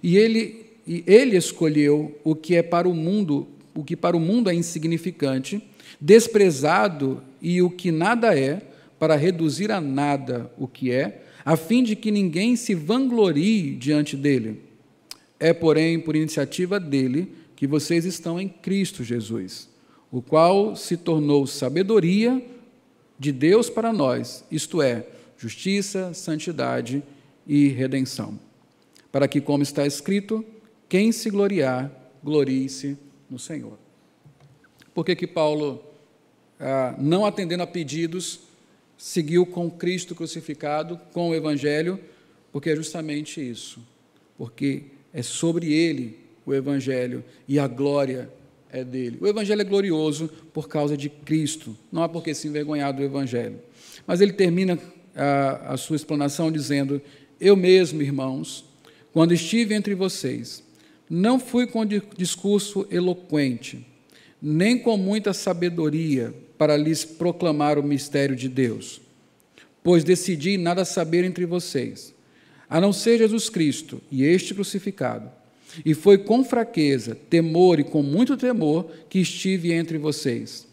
[0.01, 4.19] E ele e ele escolheu o que é para o mundo, o que para o
[4.19, 5.61] mundo é insignificante,
[5.99, 8.61] desprezado e o que nada é,
[8.99, 14.15] para reduzir a nada o que é, a fim de que ninguém se vanglorie diante
[14.15, 14.61] dele.
[15.39, 19.69] É, porém, por iniciativa dele que vocês estão em Cristo Jesus,
[20.11, 22.41] o qual se tornou sabedoria
[23.19, 25.05] de Deus para nós, isto é,
[25.37, 27.03] justiça, santidade
[27.45, 28.39] e redenção.
[29.11, 30.45] Para que, como está escrito,
[30.87, 31.91] quem se gloriar,
[32.23, 32.97] glorie-se
[33.33, 33.79] no Senhor.
[34.93, 35.83] Por que, que Paulo,
[36.59, 38.41] ah, não atendendo a pedidos,
[38.95, 41.99] seguiu com Cristo crucificado, com o Evangelho?
[42.51, 43.81] Porque é justamente isso.
[44.37, 48.29] Porque é sobre ele o Evangelho e a glória
[48.71, 49.17] é dele.
[49.19, 53.01] O Evangelho é glorioso por causa de Cristo, não há por que se envergonhar do
[53.01, 53.59] Evangelho.
[54.05, 54.77] Mas ele termina
[55.15, 57.01] a, a sua explanação dizendo:
[57.39, 58.63] Eu mesmo, irmãos,
[59.11, 60.63] quando estive entre vocês,
[61.13, 63.85] não fui com discurso eloquente,
[64.41, 68.99] nem com muita sabedoria para lhes proclamar o mistério de Deus,
[69.83, 72.15] pois decidi nada saber entre vocês,
[72.67, 75.29] a não ser Jesus Cristo e este crucificado.
[75.85, 80.65] E foi com fraqueza, temor e com muito temor que estive entre vocês.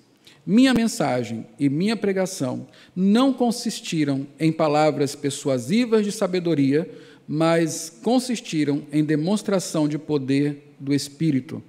[0.46, 6.90] Minha mensagem e minha pregação não consistiram em palavras persuasivas de sabedoria,
[7.32, 11.62] mas consistiram em demonstração de poder do Espírito,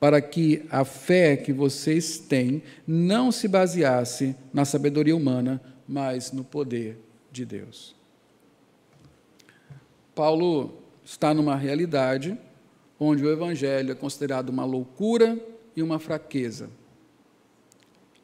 [0.00, 6.42] para que a fé que vocês têm não se baseasse na sabedoria humana, mas no
[6.42, 6.98] poder
[7.30, 7.94] de Deus.
[10.16, 12.36] Paulo está numa realidade
[12.98, 15.38] onde o Evangelho é considerado uma loucura
[15.76, 16.68] e uma fraqueza.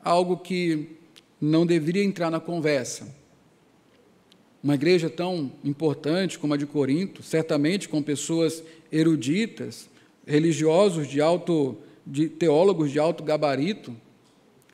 [0.02, 0.96] Algo que
[1.40, 3.19] não deveria entrar na conversa.
[4.62, 9.88] Uma igreja tão importante como a de Corinto, certamente com pessoas eruditas,
[10.26, 13.96] religiosos de alto, de teólogos de alto gabarito.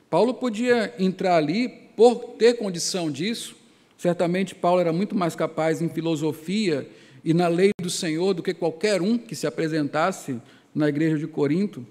[0.09, 3.55] Paulo podia entrar ali por ter condição disso.
[3.97, 6.87] Certamente Paulo era muito mais capaz em filosofia
[7.23, 10.37] e na lei do Senhor do que qualquer um que se apresentasse
[10.75, 11.85] na igreja de Corinto.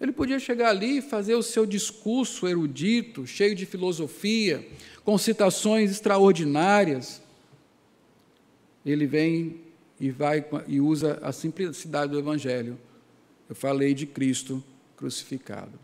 [0.00, 4.66] Ele podia chegar ali e fazer o seu discurso erudito, cheio de filosofia,
[5.04, 7.20] com citações extraordinárias.
[8.84, 9.60] Ele vem
[9.98, 12.78] e vai e usa a simplicidade do evangelho.
[13.48, 14.62] Eu falei de Cristo
[14.96, 15.78] crucificado.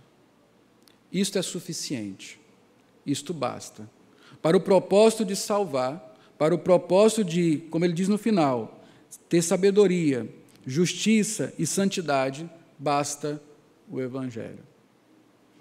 [1.13, 2.39] Isto é suficiente.
[3.05, 3.89] Isto basta.
[4.43, 8.85] Para o propósito de salvar, para o propósito de, como ele diz no final,
[9.29, 10.29] ter sabedoria,
[10.67, 13.41] justiça e santidade, basta
[13.91, 14.59] o Evangelho.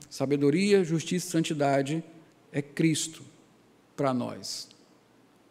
[0.09, 2.03] Sabedoria, justiça e santidade
[2.51, 3.23] é Cristo
[3.95, 4.69] para nós.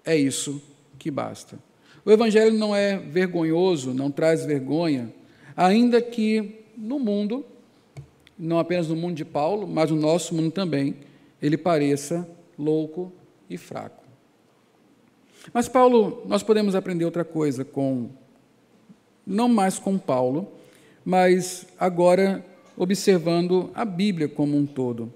[0.05, 0.62] É isso
[0.99, 1.59] que basta.
[2.04, 5.12] O Evangelho não é vergonhoso, não traz vergonha,
[5.56, 7.44] ainda que no mundo,
[8.38, 10.96] não apenas no mundo de Paulo, mas no nosso mundo também,
[11.40, 13.12] ele pareça louco
[13.48, 14.04] e fraco.
[15.52, 18.10] Mas Paulo, nós podemos aprender outra coisa com,
[19.26, 20.52] não mais com Paulo,
[21.04, 22.44] mas agora
[22.76, 25.12] observando a Bíblia como um todo.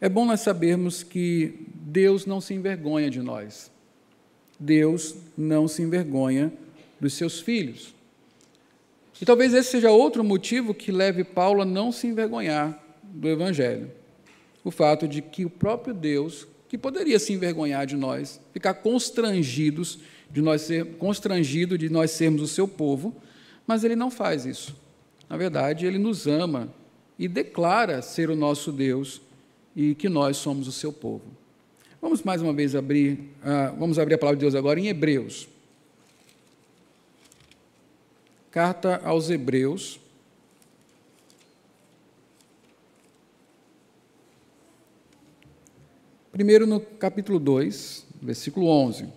[0.00, 3.70] É bom nós sabermos que Deus não se envergonha de nós.
[4.58, 6.52] Deus não se envergonha
[7.00, 7.94] dos seus filhos.
[9.20, 13.90] E talvez esse seja outro motivo que leve Paulo a não se envergonhar do Evangelho.
[14.62, 20.00] O fato de que o próprio Deus que poderia se envergonhar de nós, ficar constrangidos
[20.30, 23.14] de nós ser constrangido de nós sermos o seu povo,
[23.66, 24.76] mas ele não faz isso.
[25.28, 26.72] Na verdade, ele nos ama
[27.18, 29.20] e declara ser o nosso Deus
[29.74, 31.24] e que nós somos o seu povo.
[32.06, 35.48] Vamos mais uma vez abrir, uh, vamos abrir a palavra de Deus agora em Hebreus.
[38.48, 39.98] Carta aos Hebreus,
[46.30, 49.08] Primeiro no capítulo 2, versículo 11.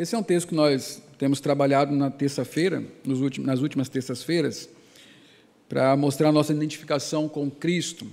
[0.00, 4.66] Esse é um texto que nós temos trabalhado na terça-feira, nas últimas terças-feiras,
[5.68, 8.06] para mostrar a nossa identificação com Cristo.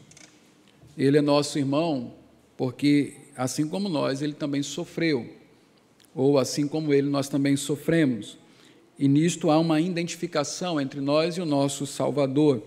[0.97, 2.11] Ele é nosso irmão,
[2.57, 5.33] porque assim como nós, ele também sofreu,
[6.13, 8.37] ou assim como ele, nós também sofremos.
[8.99, 12.61] E nisto há uma identificação entre nós e o nosso Salvador.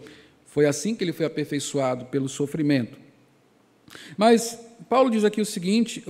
[0.47, 2.97] Foi assim que ele foi aperfeiçoado pelo sofrimento.
[4.17, 6.03] Mas Paulo diz aqui o seguinte: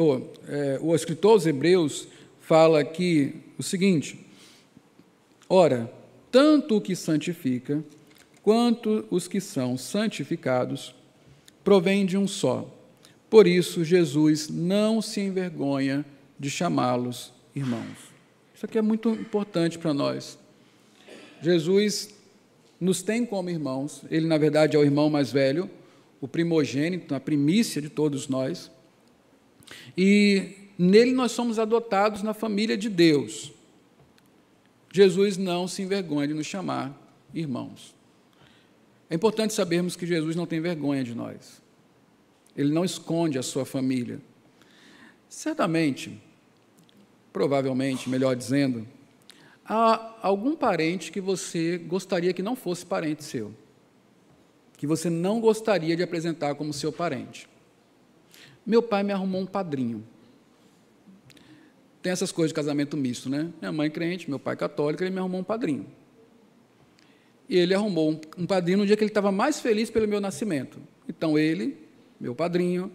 [0.46, 2.06] é, o escritor aos Hebreus
[2.50, 4.18] fala aqui o seguinte:
[5.48, 5.88] ora,
[6.32, 7.84] tanto o que santifica
[8.42, 10.92] quanto os que são santificados
[11.62, 12.68] provém de um só
[13.30, 16.04] por isso, Jesus não se envergonha
[16.36, 18.10] de chamá-los irmãos.
[18.52, 20.36] Isso aqui é muito importante para nós.
[21.40, 22.12] Jesus
[22.80, 25.70] nos tem como irmãos, ele, na verdade, é o irmão mais velho,
[26.20, 28.68] o primogênito, a primícia de todos nós.
[29.96, 33.52] E nele nós somos adotados na família de Deus.
[34.92, 36.98] Jesus não se envergonha de nos chamar
[37.34, 37.94] irmãos.
[39.08, 41.60] É importante sabermos que Jesus não tem vergonha de nós.
[42.56, 44.20] Ele não esconde a sua família.
[45.28, 46.20] Certamente,
[47.32, 48.86] provavelmente, melhor dizendo,
[49.64, 53.54] há algum parente que você gostaria que não fosse parente seu.
[54.76, 57.46] que você não gostaria de apresentar como seu parente.
[58.64, 60.02] Meu pai me arrumou um padrinho.
[62.02, 63.50] Tem essas coisas de casamento misto, né?
[63.60, 65.86] Minha mãe crente, meu pai católico, ele me arrumou um padrinho.
[67.48, 70.78] E ele arrumou um padrinho no dia que ele estava mais feliz pelo meu nascimento.
[71.08, 71.76] Então ele,
[72.18, 72.90] meu padrinho,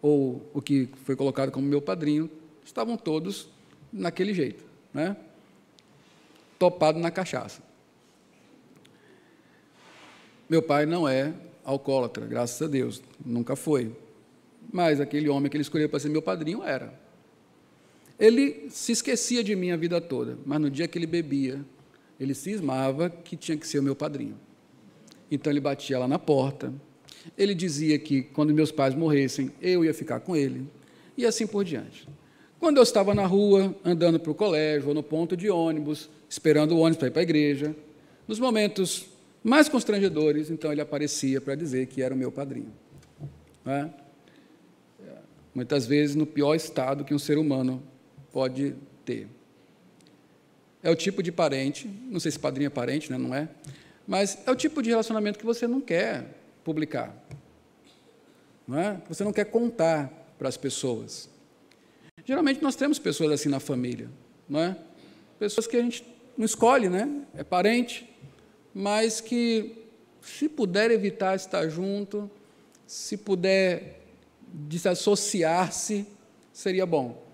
[0.00, 2.30] ou o que foi colocado como meu padrinho,
[2.64, 3.48] estavam todos
[3.92, 5.16] naquele jeito, né?
[6.58, 7.62] Topado na cachaça.
[10.48, 13.94] Meu pai não é alcoólatra, graças a Deus, nunca foi.
[14.72, 17.07] Mas aquele homem que ele escolheu para ser meu padrinho era.
[18.18, 21.64] Ele se esquecia de mim a vida toda, mas no dia que ele bebia,
[22.18, 24.36] ele cismava que tinha que ser o meu padrinho.
[25.30, 26.72] Então ele batia lá na porta.
[27.36, 30.66] Ele dizia que quando meus pais morressem, eu ia ficar com ele,
[31.16, 32.08] e assim por diante.
[32.58, 36.72] Quando eu estava na rua, andando para o colégio ou no ponto de ônibus, esperando
[36.72, 37.76] o ônibus para ir para a igreja,
[38.26, 39.06] nos momentos
[39.44, 42.72] mais constrangedores, então ele aparecia para dizer que era o meu padrinho.
[43.64, 43.88] É?
[45.54, 47.82] Muitas vezes no pior estado que um ser humano
[48.38, 49.26] pode ter.
[50.80, 53.18] É o tipo de parente, não sei se padrinho é parente, né?
[53.18, 53.48] não é?
[54.06, 57.12] Mas é o tipo de relacionamento que você não quer publicar.
[58.64, 59.02] Não é?
[59.08, 60.08] Você não quer contar
[60.38, 61.28] para as pessoas.
[62.24, 64.08] Geralmente nós temos pessoas assim na família,
[64.48, 64.76] não é?
[65.36, 67.10] Pessoas que a gente não escolhe, né?
[67.34, 68.08] É parente,
[68.72, 69.84] mas que,
[70.22, 72.30] se puder evitar estar junto,
[72.86, 74.00] se puder
[74.46, 76.06] desassociar-se,
[76.52, 77.26] seria bom.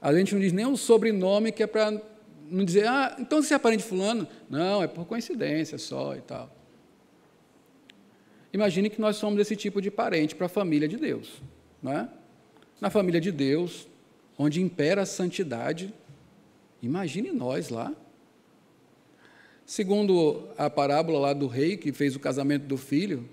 [0.00, 2.00] A gente não diz nem o sobrenome, que é para
[2.48, 4.26] não dizer, ah, então você é parente de fulano.
[4.48, 6.54] Não, é por coincidência só e tal.
[8.52, 11.42] Imagine que nós somos esse tipo de parente para a família de Deus.
[11.82, 12.08] Não é?
[12.80, 13.88] Na família de Deus,
[14.38, 15.92] onde impera a santidade,
[16.82, 17.92] imagine nós lá.
[19.64, 23.28] Segundo a parábola lá do rei que fez o casamento do filho,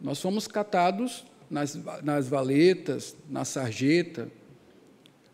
[0.00, 4.30] nós fomos catados nas, nas valetas, na sarjeta.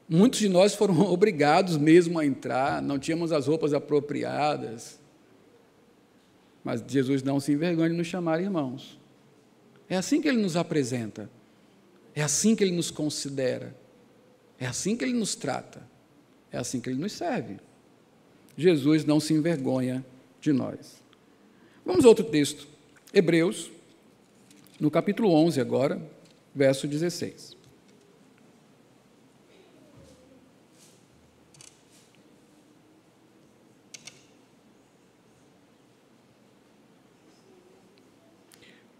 [0.09, 5.01] Muitos de nós foram obrigados mesmo a entrar, não tínhamos as roupas apropriadas.
[6.65, 8.99] Mas Jesus não se envergonha de nos chamar irmãos.
[9.89, 11.29] É assim que ele nos apresenta.
[12.15, 13.75] É assim que ele nos considera.
[14.59, 15.83] É assim que ele nos trata.
[16.53, 17.59] É assim que ele nos serve.
[18.57, 20.05] Jesus não se envergonha
[20.41, 21.03] de nós.
[21.85, 22.69] Vamos a outro texto.
[23.13, 23.71] Hebreus,
[24.79, 26.01] no capítulo 11 agora,
[26.55, 27.57] verso 16.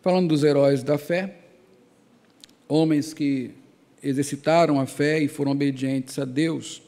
[0.03, 1.37] Falando dos heróis da fé,
[2.67, 3.53] homens que
[4.03, 6.83] exercitaram a fé e foram obedientes a Deus,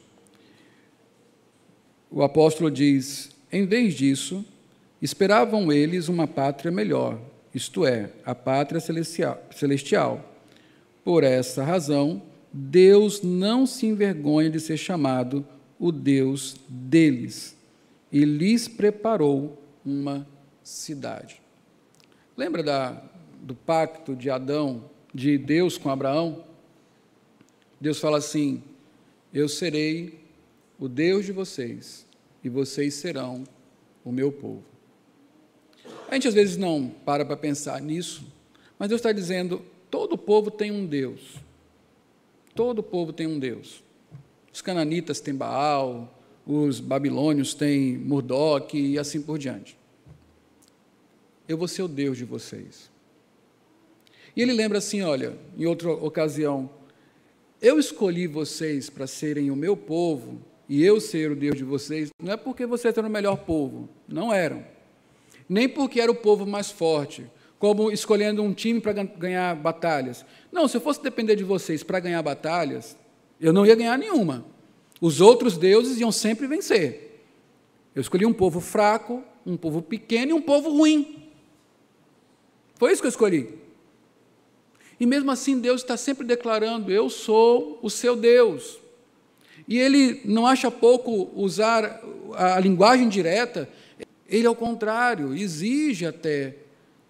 [2.11, 4.45] o apóstolo diz: em vez disso,
[5.01, 7.21] esperavam eles uma pátria melhor,
[7.55, 10.35] isto é, a pátria celestial.
[11.05, 12.21] Por essa razão,
[12.53, 15.47] Deus não se envergonha de ser chamado
[15.79, 17.57] o Deus deles
[18.11, 20.27] e lhes preparou uma
[20.65, 21.44] cidade.
[22.37, 23.03] Lembra da,
[23.43, 26.45] do pacto de Adão, de Deus com Abraão?
[27.81, 28.63] Deus fala assim:
[29.33, 30.21] Eu serei
[30.79, 32.07] o Deus de vocês
[32.43, 33.45] e vocês serão
[34.05, 34.65] o meu povo.
[36.09, 38.27] A gente às vezes não para para pensar nisso,
[38.79, 41.37] mas Deus está dizendo: todo povo tem um Deus.
[42.55, 43.83] Todo povo tem um Deus.
[44.53, 49.77] Os cananitas têm Baal, os babilônios têm Murdoch e assim por diante.
[51.49, 52.91] Eu vou ser o Deus de vocês.
[54.37, 56.71] E ele lembra assim: olha, em outra ocasião,
[57.61, 62.11] eu escolhi vocês para serem o meu povo e eu ser o Deus de vocês,
[62.23, 64.65] não é porque vocês eram o melhor povo, não eram.
[65.49, 67.27] Nem porque era o povo mais forte,
[67.59, 70.25] como escolhendo um time para ganhar batalhas.
[70.51, 72.97] Não, se eu fosse depender de vocês para ganhar batalhas,
[73.41, 74.45] eu não ia ganhar nenhuma.
[75.01, 77.23] Os outros deuses iam sempre vencer.
[77.95, 81.24] Eu escolhi um povo fraco, um povo pequeno e um povo ruim.
[82.85, 83.49] Foi isso que eu escolhi.
[85.01, 88.79] E mesmo assim, Deus está sempre declarando: Eu sou o seu Deus.
[89.67, 92.03] E ele não acha pouco usar
[92.35, 93.67] a linguagem direta,
[94.29, 96.57] ele, ao contrário, exige até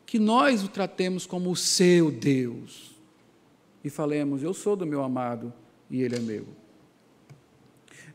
[0.06, 2.94] que nós o tratemos como o seu Deus
[3.82, 5.52] e falemos: Eu sou do meu amado
[5.90, 6.46] e ele é meu.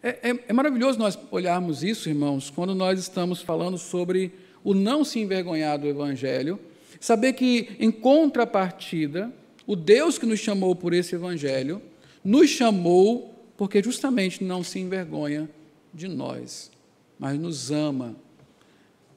[0.02, 4.32] É, é, é, maravilhoso nós olharmos isso, irmãos, quando nós estamos falando sobre
[4.64, 6.58] o não se envergonhar do Evangelho,
[7.00, 9.32] saber que, em contrapartida,
[9.66, 11.82] o Deus que nos chamou por esse Evangelho,
[12.24, 15.50] nos chamou porque justamente não se envergonha
[15.94, 16.72] de nós,
[17.18, 18.16] mas nos ama,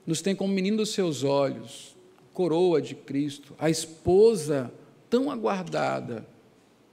[0.07, 1.97] nos tem como menino dos seus olhos,
[2.33, 4.73] coroa de Cristo, a esposa
[5.09, 6.27] tão aguardada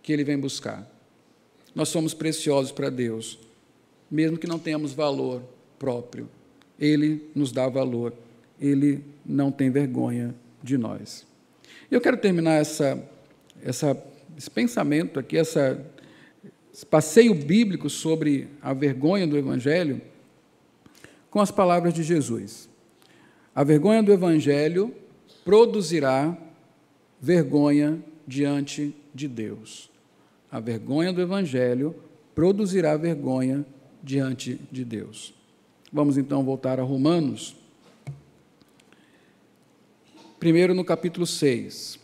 [0.01, 0.89] que ele vem buscar.
[1.73, 3.39] Nós somos preciosos para Deus,
[4.09, 5.41] mesmo que não tenhamos valor
[5.77, 6.29] próprio.
[6.79, 8.13] Ele nos dá valor,
[8.59, 11.25] ele não tem vergonha de nós.
[11.89, 13.01] Eu quero terminar essa,
[13.63, 14.01] essa,
[14.37, 15.83] esse pensamento aqui, essa,
[16.73, 20.01] esse passeio bíblico sobre a vergonha do Evangelho,
[21.29, 22.69] com as palavras de Jesus.
[23.53, 24.93] A vergonha do Evangelho
[25.43, 26.37] produzirá
[27.19, 29.89] vergonha diante de Deus.
[30.51, 31.95] A vergonha do Evangelho
[32.33, 33.65] produzirá vergonha
[34.01, 35.33] diante de Deus.
[35.91, 37.55] Vamos então voltar a Romanos.
[40.39, 41.99] Primeiro no capítulo 6.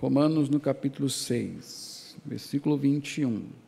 [0.00, 3.63] Romanos no capítulo 6, versículo 21.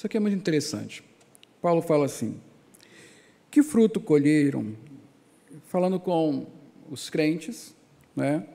[0.00, 1.04] Isso aqui é muito interessante.
[1.60, 2.40] Paulo fala assim:
[3.50, 4.74] Que fruto colheram
[5.66, 6.46] falando com
[6.90, 7.74] os crentes,
[8.16, 8.46] né,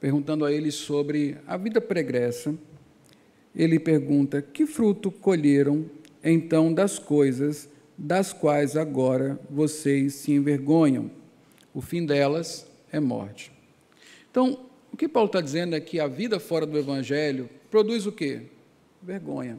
[0.00, 2.52] perguntando a eles sobre a vida pregressa,
[3.54, 5.88] ele pergunta: Que fruto colheram
[6.24, 11.08] então das coisas das quais agora vocês se envergonham?
[11.72, 13.52] O fim delas é morte.
[14.28, 18.10] Então, o que Paulo está dizendo é que a vida fora do Evangelho produz o
[18.10, 18.42] quê?
[19.00, 19.56] Vergonha.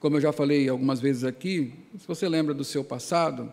[0.00, 3.52] Como eu já falei algumas vezes aqui, se você lembra do seu passado,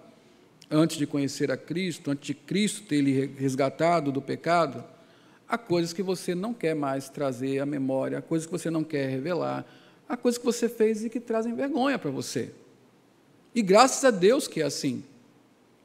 [0.69, 4.83] antes de conhecer a Cristo, antes de Cristo ter lhe resgatado do pecado,
[5.47, 8.83] há coisas que você não quer mais trazer à memória, há coisas que você não
[8.83, 9.65] quer revelar,
[10.07, 12.51] há coisas que você fez e que trazem vergonha para você.
[13.53, 15.03] E graças a Deus que é assim.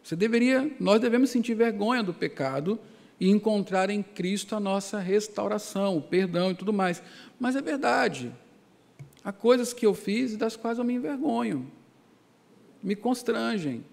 [0.02, 2.78] Você deveria, nós devemos sentir vergonha do pecado
[3.18, 7.02] e encontrar em Cristo a nossa restauração, o perdão e tudo mais.
[7.38, 8.32] Mas é verdade.
[9.24, 11.70] Há coisas que eu fiz das quais eu me envergonho,
[12.82, 13.84] me constrangem.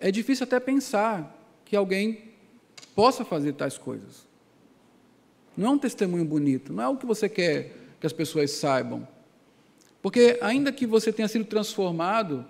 [0.00, 2.32] É difícil até pensar que alguém
[2.94, 4.26] possa fazer tais coisas.
[5.56, 9.06] Não é um testemunho bonito, não é o que você quer que as pessoas saibam.
[10.02, 12.44] Porque, ainda que você tenha sido transformado,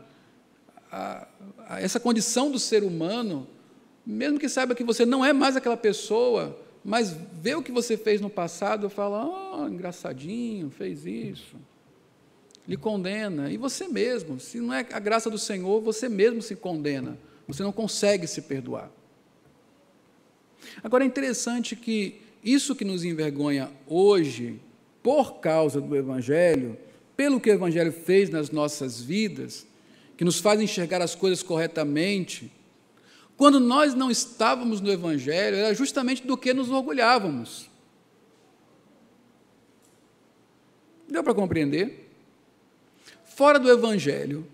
[0.90, 1.28] a,
[1.68, 3.46] a essa condição do ser humano,
[4.04, 7.96] mesmo que saiba que você não é mais aquela pessoa, mas vê o que você
[7.96, 9.24] fez no passado, fala:
[9.58, 11.56] oh, engraçadinho, fez isso.
[12.66, 13.50] Lhe condena.
[13.50, 17.18] E você mesmo, se não é a graça do Senhor, você mesmo se condena.
[17.46, 18.90] Você não consegue se perdoar.
[20.82, 24.60] Agora é interessante que isso que nos envergonha hoje,
[25.02, 26.76] por causa do Evangelho,
[27.16, 29.66] pelo que o Evangelho fez nas nossas vidas,
[30.16, 32.52] que nos faz enxergar as coisas corretamente,
[33.36, 37.70] quando nós não estávamos no Evangelho, era justamente do que nos orgulhávamos.
[41.08, 42.05] Deu para compreender?
[43.36, 44.46] Fora do Evangelho,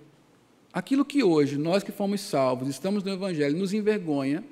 [0.72, 4.42] Aquilo que hoje, nós que fomos salvos, estamos no Evangelho, nos envergonha,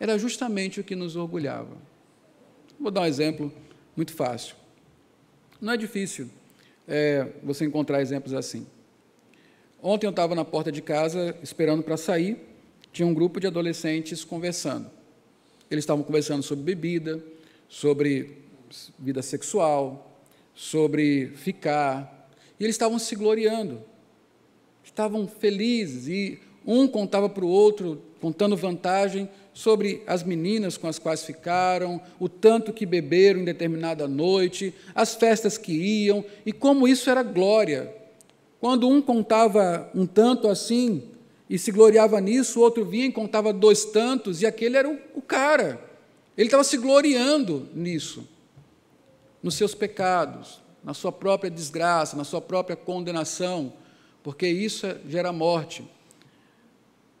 [0.00, 1.76] era justamente o que nos orgulhava.
[2.78, 3.52] Vou dar um exemplo
[3.96, 4.56] muito fácil.
[5.60, 6.28] Não é difícil
[6.88, 8.66] é, você encontrar exemplos assim.
[9.80, 12.36] Ontem eu estava na porta de casa esperando para sair,
[12.92, 14.90] tinha um grupo de adolescentes conversando.
[15.70, 17.22] Eles estavam conversando sobre bebida,
[17.68, 18.38] sobre
[18.98, 20.20] vida sexual,
[20.52, 22.19] sobre ficar,
[22.60, 23.82] e eles estavam se gloriando
[24.90, 30.98] estavam felizes e um contava para o outro, contando vantagem sobre as meninas com as
[30.98, 36.86] quais ficaram, o tanto que beberam em determinada noite, as festas que iam e como
[36.86, 37.94] isso era glória.
[38.60, 41.02] Quando um contava um tanto assim
[41.48, 44.98] e se gloriava nisso, o outro vinha e contava dois tantos e aquele era o,
[45.14, 45.80] o cara.
[46.36, 48.28] Ele estava se gloriando nisso,
[49.42, 53.72] nos seus pecados, na sua própria desgraça, na sua própria condenação
[54.22, 55.84] porque isso é, gera morte.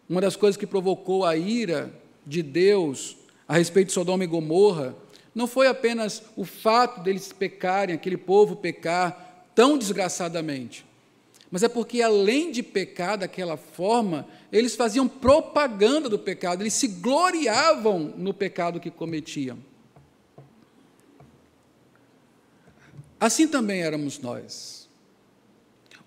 [0.08, 1.92] Uma das coisas que provocou a ira
[2.26, 4.94] de Deus a respeito de Sodoma e Gomorra
[5.34, 10.84] não foi apenas o fato deles pecarem, aquele povo pecar tão desgraçadamente,
[11.50, 16.86] mas é porque, além de pecar daquela forma, eles faziam propaganda do pecado, eles se
[16.86, 19.58] gloriavam no pecado que cometiam.
[23.20, 24.88] Assim também éramos nós.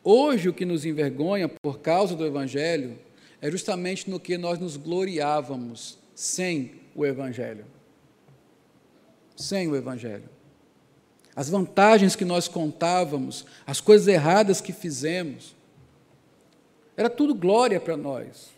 [0.03, 2.97] Hoje, o que nos envergonha por causa do Evangelho
[3.39, 7.65] é justamente no que nós nos gloriávamos sem o Evangelho.
[9.35, 10.27] Sem o Evangelho.
[11.35, 15.55] As vantagens que nós contávamos, as coisas erradas que fizemos,
[16.97, 18.49] era tudo glória para nós,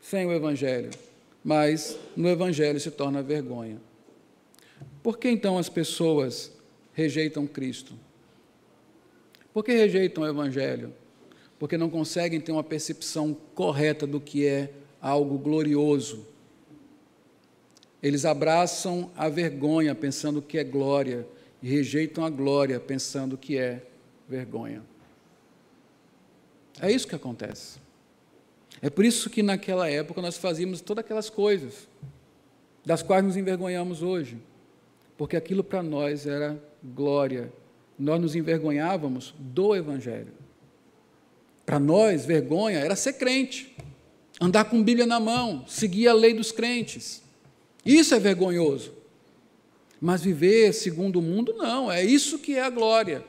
[0.00, 0.90] sem o Evangelho.
[1.44, 3.78] Mas no Evangelho se torna vergonha.
[5.02, 6.52] Por que então as pessoas
[6.92, 7.94] rejeitam Cristo?
[9.52, 10.92] Por que rejeitam o Evangelho?
[11.58, 16.26] Porque não conseguem ter uma percepção correta do que é algo glorioso.
[18.02, 21.26] Eles abraçam a vergonha pensando que é glória
[21.62, 23.82] e rejeitam a glória pensando que é
[24.28, 24.82] vergonha.
[26.80, 27.78] É isso que acontece.
[28.80, 31.86] É por isso que naquela época nós fazíamos todas aquelas coisas,
[32.84, 34.36] das quais nos envergonhamos hoje,
[35.16, 37.52] porque aquilo para nós era glória.
[37.98, 40.32] Nós nos envergonhávamos do Evangelho.
[41.64, 43.76] Para nós, vergonha era ser crente,
[44.40, 47.22] andar com Bíblia na mão, seguir a lei dos crentes.
[47.84, 48.92] Isso é vergonhoso.
[50.00, 53.24] Mas viver segundo o mundo, não, é isso que é a glória.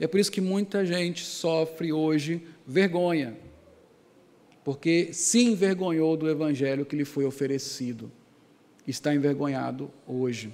[0.00, 3.36] É por isso que muita gente sofre hoje vergonha,
[4.64, 8.10] porque se envergonhou do evangelho que lhe foi oferecido.
[8.86, 10.52] Está envergonhado hoje.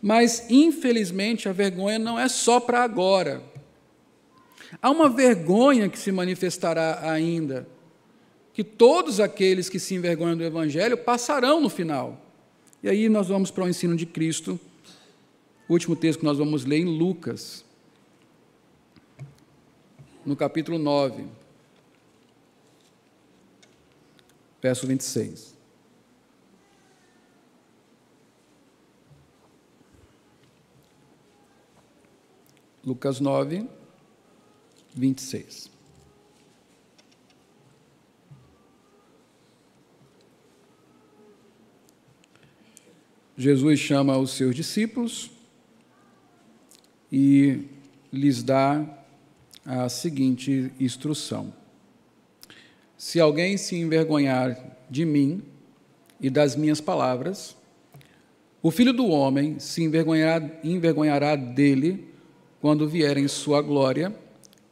[0.00, 3.42] Mas, infelizmente, a vergonha não é só para agora.
[4.82, 7.66] Há uma vergonha que se manifestará ainda,
[8.52, 12.20] que todos aqueles que se envergonham do Evangelho passarão no final.
[12.82, 14.58] E aí nós vamos para o ensino de Cristo,
[15.68, 17.64] o último texto que nós vamos ler em Lucas,
[20.24, 21.24] no capítulo 9,
[24.60, 25.53] verso 26.
[32.86, 33.66] Lucas 9,
[34.94, 35.70] 26.
[43.36, 45.30] Jesus chama os seus discípulos
[47.10, 47.62] e
[48.12, 48.86] lhes dá
[49.64, 51.54] a seguinte instrução:
[52.98, 55.42] Se alguém se envergonhar de mim
[56.20, 57.56] e das minhas palavras,
[58.62, 62.13] o filho do homem se envergonhará, envergonhará dele
[62.64, 64.10] quando vier em sua glória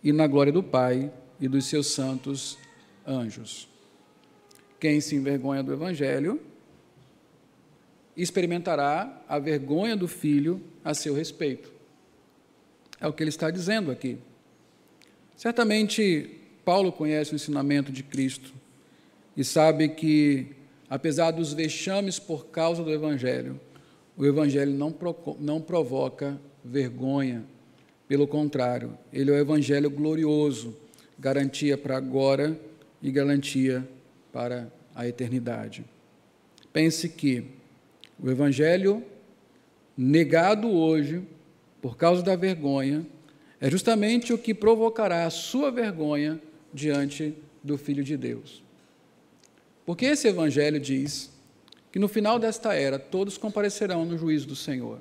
[0.03, 2.57] e na glória do Pai e dos seus santos
[3.07, 3.69] anjos.
[4.81, 6.41] Quem se envergonha do Evangelho
[8.17, 11.71] experimentará a vergonha do filho a seu respeito.
[12.99, 14.17] É o que ele está dizendo aqui.
[15.37, 18.55] Certamente, Paulo conhece o ensinamento de Cristo
[19.37, 20.47] e sabe que,
[20.89, 23.61] apesar dos vexames por causa do Evangelho,
[24.17, 24.97] o Evangelho não,
[25.39, 27.53] não provoca vergonha.
[28.13, 30.77] Pelo contrário, ele é o Evangelho glorioso,
[31.19, 32.61] garantia para agora
[33.01, 33.89] e garantia
[34.31, 35.83] para a eternidade.
[36.75, 37.43] Pense que
[38.23, 39.03] o Evangelho
[39.97, 41.23] negado hoje,
[41.81, 43.07] por causa da vergonha,
[43.59, 46.39] é justamente o que provocará a sua vergonha
[46.71, 47.35] diante
[47.65, 48.63] do Filho de Deus.
[49.87, 51.33] Porque esse Evangelho diz
[51.91, 55.01] que no final desta era todos comparecerão no juízo do Senhor.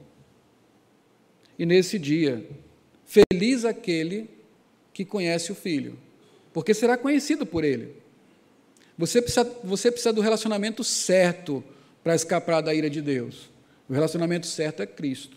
[1.60, 2.48] E nesse dia,
[3.12, 4.30] feliz aquele
[4.94, 6.00] que conhece o Filho,
[6.54, 7.94] porque será conhecido por ele.
[8.98, 11.62] Você precisa, você precisa do relacionamento certo
[12.02, 13.50] para escapar da ira de Deus.
[13.90, 15.36] O relacionamento certo é Cristo.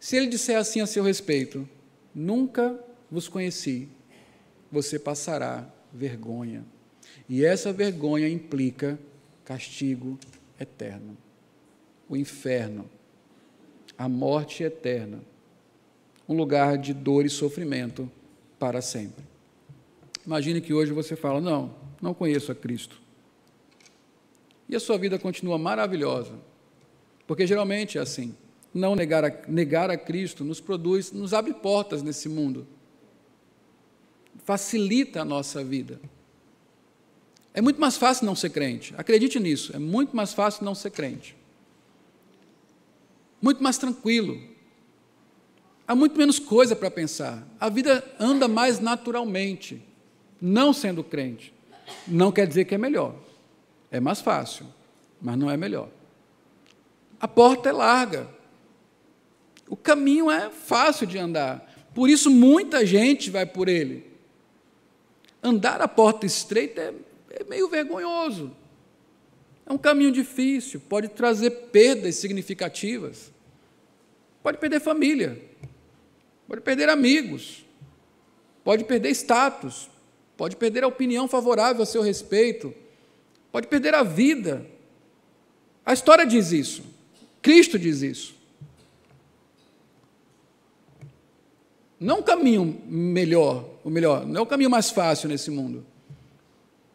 [0.00, 1.68] Se ele disser assim a seu respeito,
[2.12, 2.76] nunca
[3.08, 3.88] vos conheci,
[4.70, 6.64] você passará vergonha.
[7.28, 8.98] E essa vergonha implica
[9.44, 10.18] castigo
[10.58, 11.16] eterno,
[12.08, 12.90] o inferno,
[13.96, 15.20] a morte eterna,
[16.28, 18.10] um lugar de dor e sofrimento
[18.58, 19.24] para sempre.
[20.26, 23.06] Imagine que hoje você fala: Não, não conheço a Cristo
[24.68, 26.32] e a sua vida continua maravilhosa.
[27.26, 28.34] Porque geralmente é assim.
[28.72, 32.66] Não negar a, negar a Cristo nos produz, nos abre portas nesse mundo.
[34.44, 36.00] Facilita a nossa vida.
[37.54, 38.94] É muito mais fácil não ser crente.
[38.98, 39.74] Acredite nisso.
[39.74, 41.36] É muito mais fácil não ser crente.
[43.40, 44.38] Muito mais tranquilo.
[45.86, 47.46] Há muito menos coisa para pensar.
[47.60, 49.82] A vida anda mais naturalmente,
[50.40, 51.54] não sendo crente.
[52.06, 53.14] Não quer dizer que é melhor.
[53.90, 54.66] É mais fácil,
[55.20, 55.88] mas não é melhor.
[57.20, 58.28] A porta é larga.
[59.68, 61.72] O caminho é fácil de andar.
[61.94, 64.04] Por isso, muita gente vai por ele.
[65.42, 66.94] Andar a porta estreita é,
[67.40, 68.54] é meio vergonhoso.
[69.64, 73.32] É um caminho difícil, pode trazer perdas significativas.
[74.42, 75.42] Pode perder família,
[76.46, 77.64] pode perder amigos,
[78.64, 79.90] pode perder status,
[80.36, 82.74] pode perder a opinião favorável a seu respeito
[83.56, 84.66] pode perder a vida,
[85.82, 86.82] A história diz isso.
[87.40, 88.34] Cristo diz isso.
[91.98, 95.86] Não o caminho melhor, o melhor, não é o caminho mais fácil nesse mundo,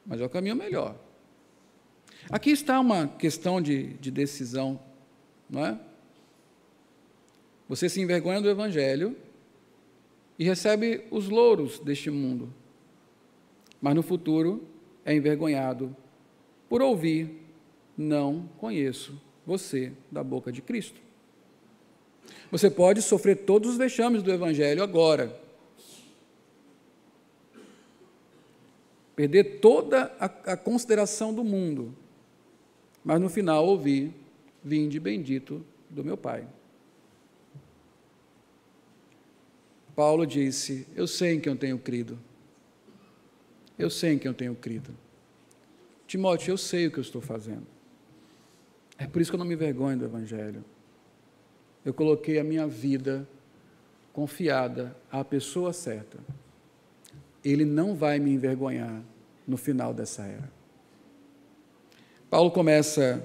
[0.05, 0.95] mas é o caminho melhor.
[2.29, 4.79] Aqui está uma questão de, de decisão,
[5.49, 5.79] não é?
[7.67, 9.15] Você se envergonha do Evangelho
[10.41, 12.51] e recebe os louros deste mundo,
[13.79, 14.67] mas no futuro
[15.05, 15.95] é envergonhado
[16.67, 17.43] por ouvir:
[17.95, 20.99] Não conheço você da boca de Cristo.
[22.49, 25.39] Você pode sofrer todos os vexames do Evangelho agora.
[29.15, 31.95] Perder toda a, a consideração do mundo.
[33.03, 34.11] Mas no final ouvir:
[34.63, 36.47] Vinde bendito do meu Pai.
[40.01, 42.17] Paulo disse: Eu sei em quem eu tenho crido.
[43.77, 44.89] Eu sei em quem eu tenho crido.
[46.07, 47.67] Timóteo, eu sei o que eu estou fazendo.
[48.97, 50.65] É por isso que eu não me envergonho do Evangelho
[51.85, 53.27] eu coloquei a minha vida
[54.11, 56.17] confiada à pessoa certa.
[57.43, 59.03] Ele não vai me envergonhar
[59.47, 60.51] no final dessa era.
[62.27, 63.23] Paulo começa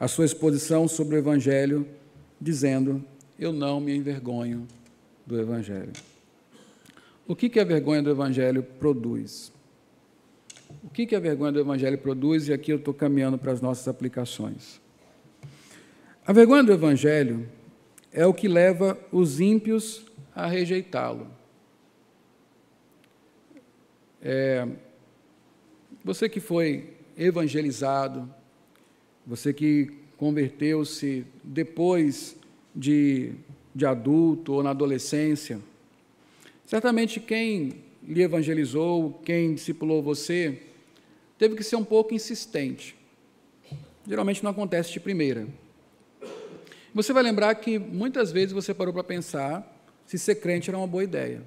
[0.00, 1.86] a sua exposição sobre o Evangelho
[2.40, 3.04] dizendo:
[3.38, 4.66] Eu não me envergonho
[5.26, 5.92] do Evangelho.
[7.26, 9.52] O que, que a vergonha do Evangelho produz?
[10.82, 12.48] O que, que a vergonha do Evangelho produz?
[12.48, 14.80] E aqui eu estou caminhando para as nossas aplicações.
[16.24, 17.48] A vergonha do Evangelho
[18.12, 21.28] é o que leva os ímpios a rejeitá-lo.
[24.22, 24.66] É,
[26.04, 28.28] você que foi evangelizado,
[29.26, 32.36] você que converteu-se depois
[32.74, 33.32] de,
[33.76, 35.60] de adulto ou na adolescência,
[36.64, 40.62] certamente quem lhe evangelizou, quem discipulou você,
[41.36, 42.96] teve que ser um pouco insistente.
[44.08, 45.46] Geralmente não acontece de primeira.
[46.94, 49.70] Você vai lembrar que muitas vezes você parou para pensar
[50.06, 51.42] se ser crente era uma boa ideia.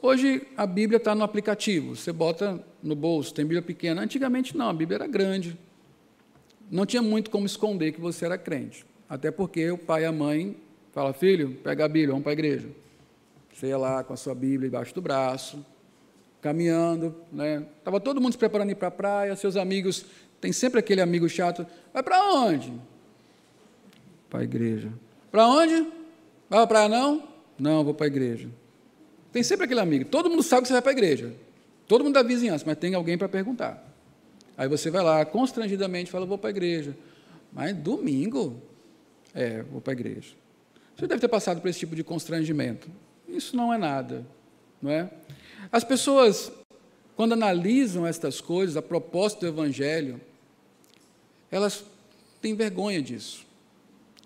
[0.00, 4.00] Hoje a Bíblia está no aplicativo, você bota no bolso, tem Bíblia pequena.
[4.00, 5.58] Antigamente não, a Bíblia era grande.
[6.70, 8.86] Não tinha muito como esconder que você era crente.
[9.12, 10.56] Até porque o pai e a mãe
[10.90, 12.66] falam, filho, pega a Bíblia, vamos para a igreja.
[13.52, 15.62] Você lá com a sua Bíblia embaixo do braço,
[16.40, 17.62] caminhando, né?
[17.76, 20.06] Estava todo mundo se preparando para ir para a praia, seus amigos,
[20.40, 22.72] tem sempre aquele amigo chato, vai para onde?
[24.30, 24.90] Para a igreja.
[25.30, 25.74] Para onde?
[25.74, 25.90] Vai
[26.48, 27.28] para a praia não?
[27.58, 28.48] Não, vou para a igreja.
[29.30, 30.06] Tem sempre aquele amigo.
[30.06, 31.34] Todo mundo sabe que você vai para a igreja.
[31.86, 33.94] Todo mundo da vizinhança, mas tem alguém para perguntar.
[34.56, 36.96] Aí você vai lá, constrangidamente, fala, vou para a igreja.
[37.52, 38.71] Mas domingo?
[39.34, 40.34] É, vou para a igreja.
[40.96, 42.90] Você deve ter passado por esse tipo de constrangimento.
[43.28, 44.26] Isso não é nada,
[44.80, 45.10] não é?
[45.70, 46.52] As pessoas,
[47.16, 50.20] quando analisam estas coisas, a propósito do Evangelho,
[51.50, 51.84] elas
[52.40, 53.46] têm vergonha disso.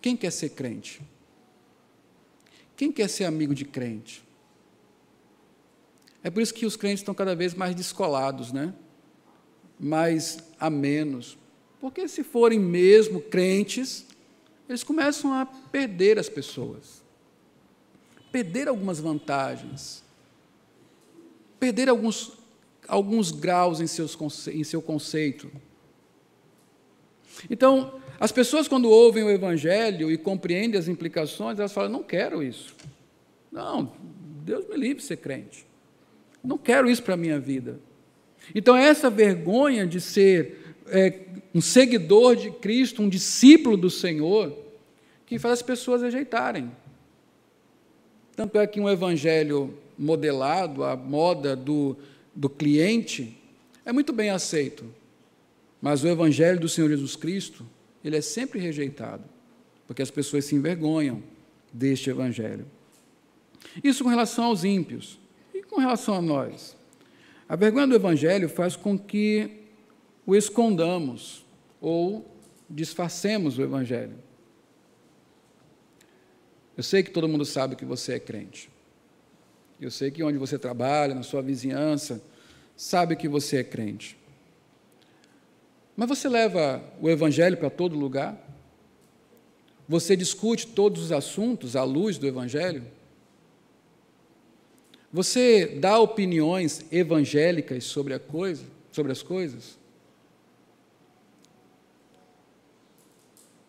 [0.01, 1.01] Quem quer ser crente?
[2.77, 4.25] Quem quer ser amigo de crente?
[6.23, 8.75] É por isso que os crentes estão cada vez mais descolados, né?
[9.79, 11.39] mais amenos.
[11.81, 14.07] Porque se forem mesmo crentes,
[14.69, 17.03] eles começam a perder as pessoas,
[18.33, 20.03] perder algumas vantagens,
[21.59, 22.33] perder alguns,
[22.89, 24.17] alguns graus em, seus,
[24.49, 25.51] em seu conceito.
[27.49, 32.43] Então, as pessoas, quando ouvem o Evangelho e compreendem as implicações, elas falam: não quero
[32.43, 32.75] isso.
[33.53, 33.93] Não,
[34.45, 35.67] Deus me livre de ser crente.
[36.43, 37.81] Não quero isso para a minha vida.
[38.55, 41.21] Então, essa vergonha de ser é,
[41.55, 44.57] um seguidor de Cristo, um discípulo do Senhor,
[45.27, 46.71] que faz as pessoas rejeitarem.
[48.35, 51.97] Tanto é que um evangelho modelado, à moda do,
[52.35, 53.37] do cliente,
[53.85, 54.85] é muito bem aceito.
[55.81, 57.65] Mas o evangelho do Senhor Jesus Cristo
[58.05, 59.25] ele é sempre rejeitado,
[59.87, 61.23] porque as pessoas se envergonham
[61.73, 62.67] deste evangelho.
[63.83, 65.19] Isso com relação aos ímpios.
[65.53, 66.77] E com relação a nós?
[67.49, 69.66] A vergonha do evangelho faz com que
[70.27, 71.45] o escondamos
[71.81, 72.27] ou
[72.69, 74.19] disfarcemos o evangelho.
[76.77, 78.69] Eu sei que todo mundo sabe que você é crente.
[79.81, 82.21] Eu sei que onde você trabalha, na sua vizinhança,
[82.77, 84.19] sabe que você é crente.
[85.97, 88.39] Mas você leva o Evangelho para todo lugar?
[89.89, 92.85] Você discute todos os assuntos à luz do Evangelho?
[95.11, 99.79] Você dá opiniões evangélicas sobre a coisa, sobre as coisas?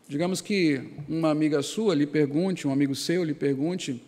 [0.07, 4.01] Digamos que uma amiga sua lhe pergunte, um amigo seu lhe pergunte,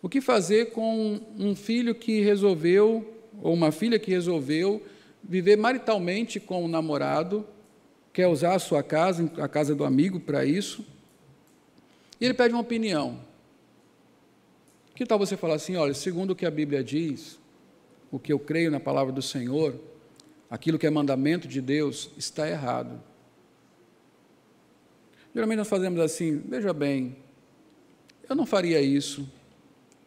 [0.00, 4.82] o que fazer com um filho que resolveu, ou uma filha que resolveu,
[5.22, 7.44] viver maritalmente com um namorado
[8.12, 10.84] quer usar a sua casa, a casa do amigo, para isso,
[12.20, 13.20] e ele pede uma opinião.
[14.94, 17.38] Que tal você falar assim: olha, segundo o que a Bíblia diz,
[18.10, 19.74] o que eu creio na palavra do Senhor,
[20.50, 23.00] aquilo que é mandamento de Deus, está errado.
[25.34, 27.16] Geralmente nós fazemos assim: veja bem,
[28.28, 29.28] eu não faria isso.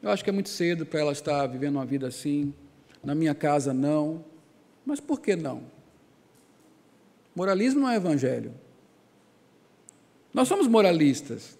[0.01, 2.53] Eu acho que é muito cedo para ela estar vivendo uma vida assim.
[3.03, 4.23] Na minha casa, não.
[4.85, 5.63] Mas por que não?
[7.35, 8.53] Moralismo não é evangelho.
[10.33, 11.57] Nós somos moralistas,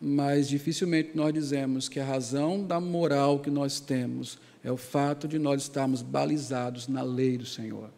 [0.00, 5.28] mas dificilmente nós dizemos que a razão da moral que nós temos é o fato
[5.28, 7.90] de nós estarmos balizados na lei do Senhor.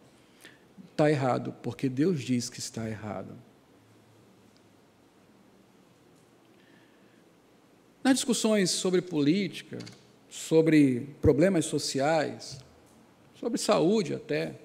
[0.91, 3.35] Está errado, porque Deus diz que está errado.
[8.03, 9.77] Nas discussões sobre política,
[10.29, 12.59] sobre problemas sociais,
[13.39, 14.55] sobre saúde até,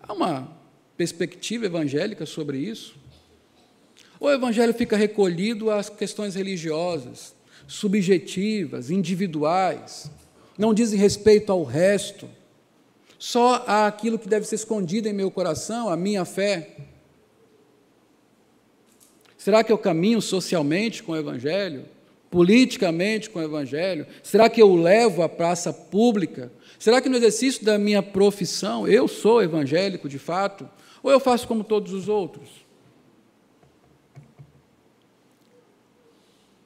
[0.00, 0.56] há uma
[0.96, 2.94] perspectiva evangélica sobre isso?
[4.20, 7.34] Ou o evangelho fica recolhido às questões religiosas,
[7.66, 10.08] subjetivas, individuais,
[10.56, 12.28] não dizem respeito ao resto,
[13.18, 16.76] só àquilo que deve ser escondido em meu coração, a minha fé?
[19.46, 21.84] Será que eu caminho socialmente com o Evangelho?
[22.28, 24.04] Politicamente com o Evangelho?
[24.20, 26.50] Será que eu levo à praça pública?
[26.80, 30.68] Será que no exercício da minha profissão eu sou evangélico de fato?
[31.00, 32.48] Ou eu faço como todos os outros?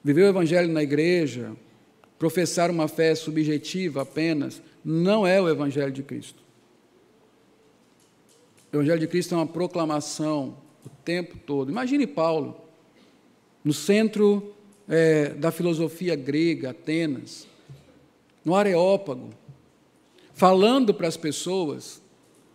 [0.03, 1.51] Viver o Evangelho na igreja,
[2.17, 6.41] professar uma fé subjetiva apenas, não é o Evangelho de Cristo.
[8.73, 11.69] O Evangelho de Cristo é uma proclamação o tempo todo.
[11.69, 12.70] Imagine Paulo
[13.63, 14.53] no centro
[14.87, 17.47] é, da filosofia grega, Atenas,
[18.43, 19.29] no Areópago,
[20.33, 22.01] falando para as pessoas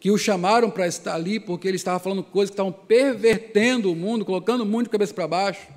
[0.00, 3.96] que o chamaram para estar ali porque ele estava falando coisas que estavam pervertendo o
[3.96, 5.68] mundo, colocando o mundo de cabeça para baixo.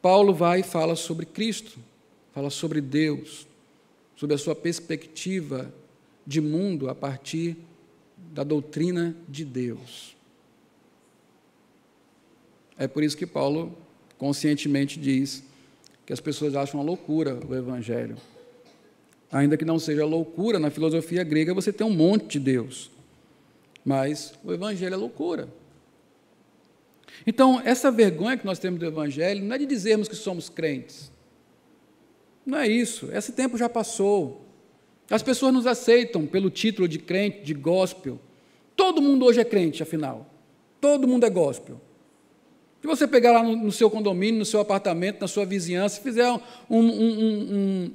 [0.00, 1.78] Paulo vai e fala sobre Cristo,
[2.32, 3.46] fala sobre Deus,
[4.16, 5.72] sobre a sua perspectiva
[6.26, 7.56] de mundo a partir
[8.16, 10.13] da doutrina de Deus.
[12.78, 13.76] É por isso que Paulo
[14.18, 15.42] conscientemente diz
[16.06, 18.16] que as pessoas acham uma loucura o Evangelho.
[19.32, 22.90] Ainda que não seja loucura, na filosofia grega você tem um monte de Deus.
[23.84, 25.48] Mas o Evangelho é loucura.
[27.26, 31.10] Então, essa vergonha que nós temos do Evangelho não é de dizermos que somos crentes.
[32.44, 33.10] Não é isso.
[33.12, 34.44] Esse tempo já passou.
[35.10, 38.18] As pessoas nos aceitam pelo título de crente, de gospel.
[38.76, 40.28] Todo mundo hoje é crente, afinal.
[40.80, 41.80] Todo mundo é gospel.
[42.84, 46.30] Se você pegar lá no, no, seu condomínio, no seu apartamento, na sua vizinhança, fizer
[46.30, 47.92] um, um, um,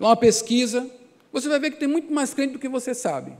[0.00, 0.90] uma pesquisa,
[1.32, 3.32] você vai ver que tem muito mais crente do que você sabe.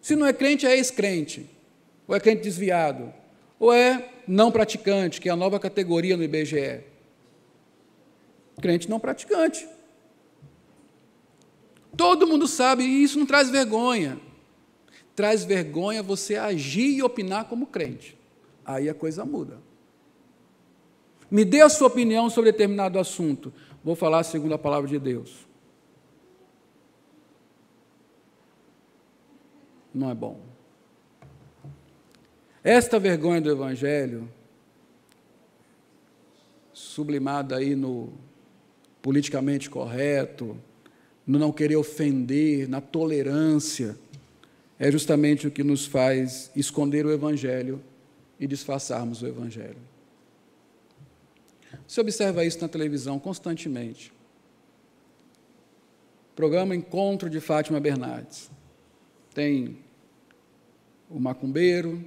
[0.00, 1.44] Se não é crente, é ex-crente,
[2.06, 3.12] ou é crente desviado,
[3.60, 6.84] ou é não praticante, que é a nova categoria no IBGE.
[8.62, 9.68] Crente não praticante.
[11.94, 14.18] Todo mundo sabe, e isso não traz vergonha.
[15.14, 18.16] Traz vergonha você agir e opinar como crente
[18.68, 19.58] aí a coisa muda.
[21.30, 23.52] Me dê a sua opinião sobre determinado assunto.
[23.82, 25.46] Vou falar segundo a palavra de Deus.
[29.92, 30.40] Não é bom.
[32.62, 34.28] Esta vergonha do Evangelho,
[36.72, 38.12] sublimada aí no
[39.00, 40.58] politicamente correto,
[41.26, 43.96] no não querer ofender, na tolerância,
[44.78, 47.82] é justamente o que nos faz esconder o Evangelho
[48.38, 49.78] e disfarçarmos o Evangelho.
[51.86, 54.12] Você observa isso na televisão constantemente.
[56.34, 58.50] Programa Encontro de Fátima Bernardes.
[59.34, 59.78] Tem
[61.10, 62.04] o macumbeiro,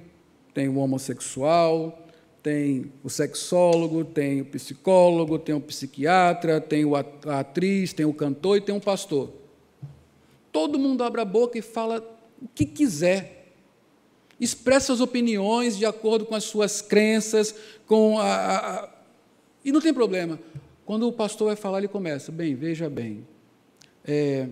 [0.54, 2.06] tem o homossexual,
[2.42, 6.84] tem o sexólogo, tem o psicólogo, tem o psiquiatra, tem
[7.26, 9.32] a atriz, tem o cantor e tem o pastor.
[10.50, 12.00] Todo mundo abre a boca e fala
[12.40, 13.41] o que quiser
[14.44, 17.54] expressa suas opiniões de acordo com as suas crenças,
[17.86, 18.88] com a, a,
[19.64, 20.38] e não tem problema.
[20.84, 23.24] Quando o pastor vai falar, ele começa, bem, veja bem,
[24.04, 24.48] é,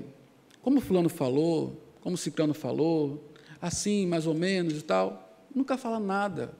[0.62, 3.24] como fulano falou, como ciclano falou,
[3.60, 6.52] assim, mais ou menos e tal, nunca fala nada.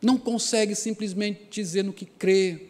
[0.00, 2.68] Não consegue simplesmente dizer no que crê,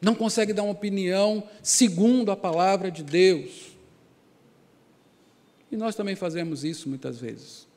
[0.00, 3.76] não consegue dar uma opinião segundo a palavra de Deus.
[5.70, 7.69] E nós também fazemos isso muitas vezes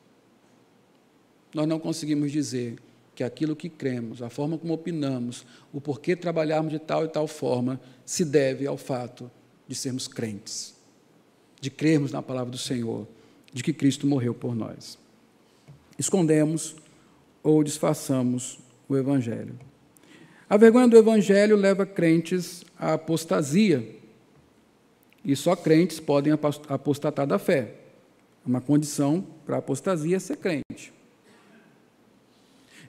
[1.54, 2.76] nós não conseguimos dizer
[3.16, 7.28] que aquilo que cremos, a forma como opinamos, o porquê trabalharmos de tal e tal
[7.28, 9.30] forma, se deve ao fato
[9.68, 10.76] de sermos crentes,
[11.62, 13.08] de crermos na palavra do Senhor
[13.54, 14.98] de que Cristo morreu por nós.
[15.98, 16.76] Escondemos
[17.44, 18.58] ou disfarçamos
[18.90, 19.58] o Evangelho.
[20.50, 23.88] A vergonha do Evangelho leva crentes à apostasia.
[25.24, 26.34] E só crentes podem
[26.68, 27.76] apostatar da fé.
[28.46, 30.92] Uma condição para a apostasia é ser crente.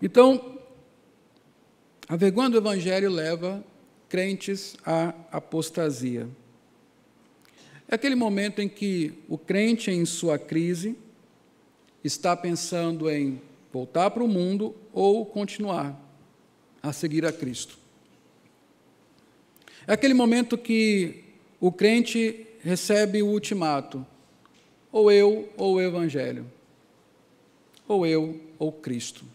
[0.04, 0.58] Então,
[2.06, 3.64] a vergonha do Evangelho leva
[4.06, 6.28] crentes à apostasia.
[7.88, 10.94] É aquele momento em que o crente, em sua crise,
[12.04, 13.40] está pensando em
[13.72, 15.98] voltar para o mundo ou continuar
[16.82, 17.78] a seguir a Cristo.
[19.86, 21.24] É aquele momento que
[21.58, 24.06] o crente recebe o ultimato:
[24.92, 26.44] ou eu ou o Evangelho,
[27.88, 29.32] ou eu ou Cristo.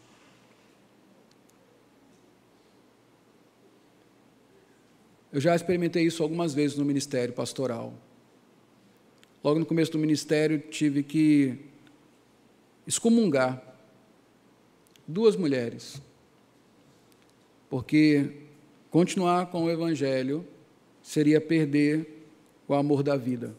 [5.32, 7.94] Eu já experimentei isso algumas vezes no ministério pastoral.
[9.44, 11.58] Logo no começo do ministério, tive que
[12.86, 13.64] excomungar
[15.08, 16.02] duas mulheres,
[17.70, 18.32] porque
[18.90, 20.46] continuar com o Evangelho
[21.02, 22.28] seria perder
[22.68, 23.56] o amor da vida.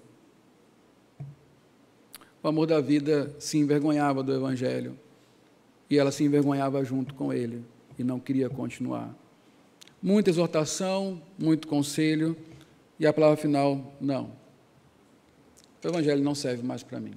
[2.43, 4.99] O amor da vida se envergonhava do Evangelho
[5.89, 7.64] e ela se envergonhava junto com ele
[7.99, 9.14] e não queria continuar.
[10.03, 12.36] Muita exortação, muito conselho
[12.98, 14.32] e a palavra final: não.
[15.82, 17.14] O Evangelho não serve mais para mim.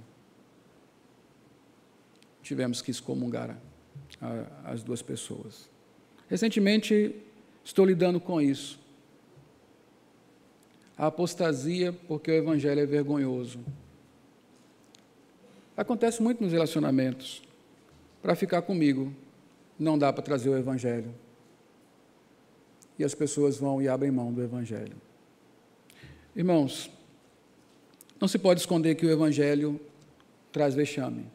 [2.42, 3.58] Tivemos que excomungar
[4.22, 5.70] a, a, as duas pessoas.
[6.30, 7.16] Recentemente,
[7.64, 8.80] estou lidando com isso.
[10.98, 13.60] A apostasia, porque o Evangelho é vergonhoso.
[15.76, 17.42] Acontece muito nos relacionamentos.
[18.22, 19.14] Para ficar comigo,
[19.78, 21.14] não dá para trazer o Evangelho.
[23.04, 24.96] As pessoas vão e abrem mão do Evangelho.
[26.36, 26.90] Irmãos,
[28.20, 29.80] não se pode esconder que o Evangelho
[30.52, 31.26] traz vexame.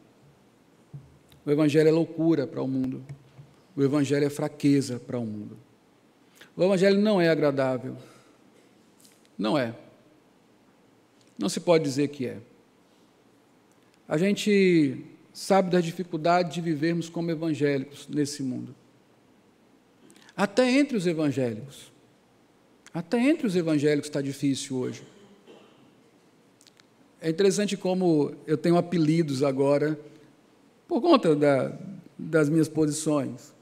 [1.45, 3.05] O Evangelho é loucura para o mundo.
[3.77, 5.57] O Evangelho é fraqueza para o mundo.
[6.57, 7.97] O Evangelho não é agradável.
[9.37, 9.75] Não é.
[11.39, 12.39] Não se pode dizer que é.
[14.09, 18.75] A gente sabe da dificuldade de vivermos como evangélicos nesse mundo.
[20.39, 21.91] Até entre os evangélicos.
[22.95, 25.03] Até entre os evangélicos está difícil hoje.
[27.21, 29.99] É interessante como eu tenho apelidos agora
[30.87, 31.77] por conta da,
[32.17, 33.53] das minhas posições.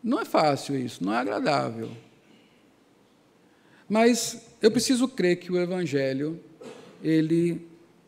[0.00, 1.90] Não é fácil isso, não é agradável.
[3.88, 6.38] Mas eu preciso crer que o Evangelho,
[7.02, 7.66] ele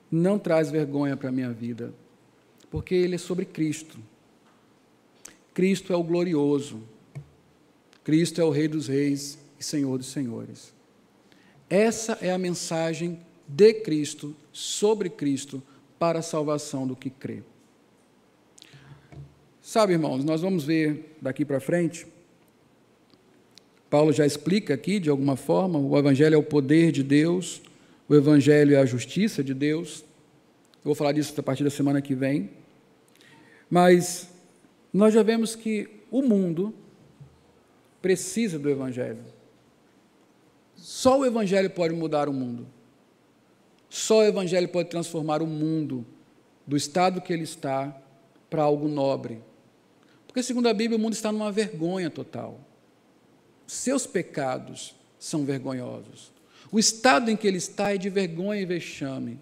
[0.08, 1.92] não traz vergonha para a minha vida,
[2.70, 3.98] porque ele é sobre Cristo.
[5.60, 6.80] Cristo é o glorioso,
[8.02, 10.72] Cristo é o Rei dos Reis e Senhor dos Senhores.
[11.68, 15.62] Essa é a mensagem de Cristo, sobre Cristo,
[15.98, 17.42] para a salvação do que crê.
[19.60, 22.06] Sabe, irmãos, nós vamos ver daqui para frente.
[23.90, 27.60] Paulo já explica aqui, de alguma forma, o Evangelho é o poder de Deus,
[28.08, 30.06] o Evangelho é a justiça de Deus.
[30.76, 32.48] Eu vou falar disso a partir da semana que vem.
[33.68, 34.29] Mas
[34.92, 36.74] nós já vemos que o mundo
[38.02, 39.24] precisa do Evangelho.
[40.74, 42.66] Só o Evangelho pode mudar o mundo.
[43.88, 46.06] Só o Evangelho pode transformar o mundo
[46.66, 47.94] do estado que ele está
[48.48, 49.42] para algo nobre.
[50.26, 52.60] Porque, segundo a Bíblia, o mundo está numa vergonha total.
[53.66, 56.32] Seus pecados são vergonhosos.
[56.72, 59.40] O estado em que ele está é de vergonha e vexame.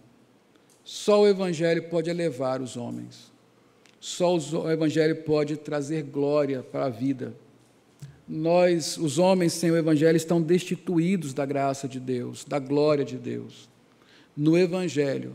[0.82, 3.30] Só o Evangelho pode elevar os homens.
[4.00, 7.34] Só o Evangelho pode trazer glória para a vida
[8.28, 13.16] nós, os homens sem o Evangelho, estão destituídos da graça de Deus, da glória de
[13.16, 13.68] Deus.
[14.36, 15.34] No Evangelho,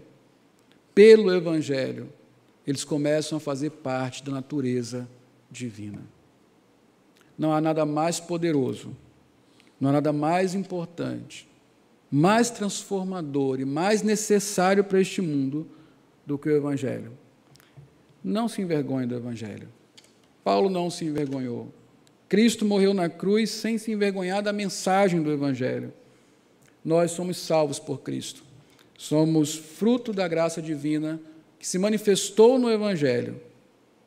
[0.93, 2.07] pelo Evangelho,
[2.67, 5.09] eles começam a fazer parte da natureza
[5.49, 6.01] divina.
[7.35, 8.95] Não há nada mais poderoso,
[9.79, 11.49] não há nada mais importante,
[12.11, 15.67] mais transformador e mais necessário para este mundo
[16.27, 17.11] do que o Evangelho.
[18.23, 19.67] Não se envergonhe do Evangelho.
[20.43, 21.73] Paulo não se envergonhou.
[22.29, 25.93] Cristo morreu na cruz sem se envergonhar da mensagem do Evangelho.
[26.83, 28.43] Nós somos salvos por Cristo.
[28.97, 31.19] Somos fruto da graça divina
[31.59, 33.39] que se manifestou no Evangelho.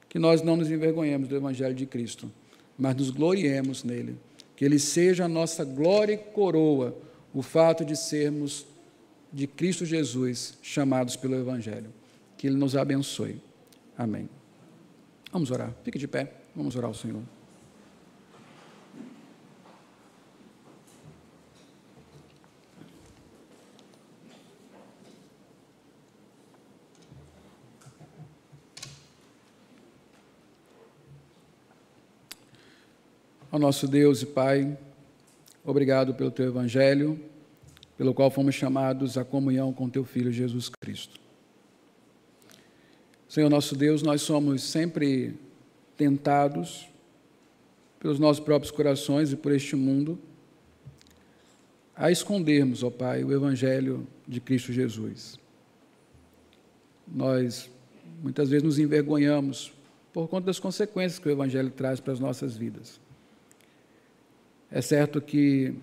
[0.09, 2.31] Que nós não nos envergonhemos do Evangelho de Cristo,
[2.79, 4.17] mas nos gloriemos nele.
[4.57, 6.97] Que ele seja a nossa glória e coroa,
[7.35, 8.67] o fato de sermos
[9.33, 11.93] de Cristo Jesus chamados pelo Evangelho.
[12.37, 13.39] Que ele nos abençoe.
[13.97, 14.29] Amém.
[15.33, 15.73] Vamos orar.
[15.83, 16.33] Fique de pé.
[16.55, 17.23] Vamos orar ao Senhor.
[33.57, 34.77] Ao nosso Deus e Pai,
[35.65, 37.19] obrigado pelo teu evangelho,
[37.97, 41.26] pelo qual fomos chamados à comunhão com teu filho Jesus Cristo.
[43.29, 45.35] Senhor nosso Deus, nós somos sempre
[45.97, 46.89] tentados
[47.99, 50.19] pelos nossos próprios corações e por este mundo
[51.95, 55.41] a escondermos, ó Pai, o evangelho de Cristo Jesus.
[57.07, 57.71] Nós
[58.23, 59.73] muitas vezes nos envergonhamos
[60.13, 63.01] por conta das consequências que o evangelho traz para as nossas vidas.
[64.71, 65.75] É certo que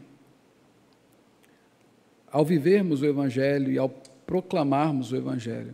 [2.32, 3.90] ao vivermos o evangelho e ao
[4.26, 5.74] proclamarmos o evangelho,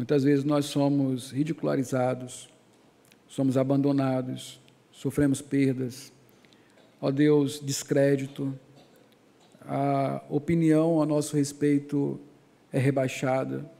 [0.00, 2.48] muitas vezes nós somos ridicularizados,
[3.28, 4.58] somos abandonados,
[4.90, 6.10] sofremos perdas,
[6.98, 8.58] ó Deus, descrédito,
[9.60, 12.18] a opinião a nosso respeito
[12.72, 13.70] é rebaixada.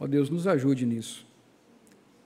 [0.00, 1.26] Ó Deus, nos ajude nisso.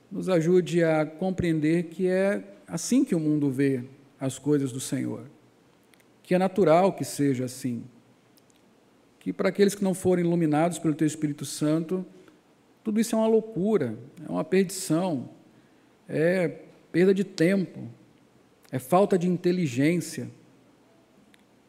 [0.09, 3.83] Nos ajude a compreender que é assim que o mundo vê
[4.17, 5.25] as coisas do Senhor.
[6.23, 7.83] Que é natural que seja assim.
[9.19, 12.05] Que para aqueles que não forem iluminados pelo Teu Espírito Santo,
[12.83, 15.29] tudo isso é uma loucura, é uma perdição,
[16.09, 16.47] é
[16.91, 17.87] perda de tempo,
[18.71, 20.29] é falta de inteligência.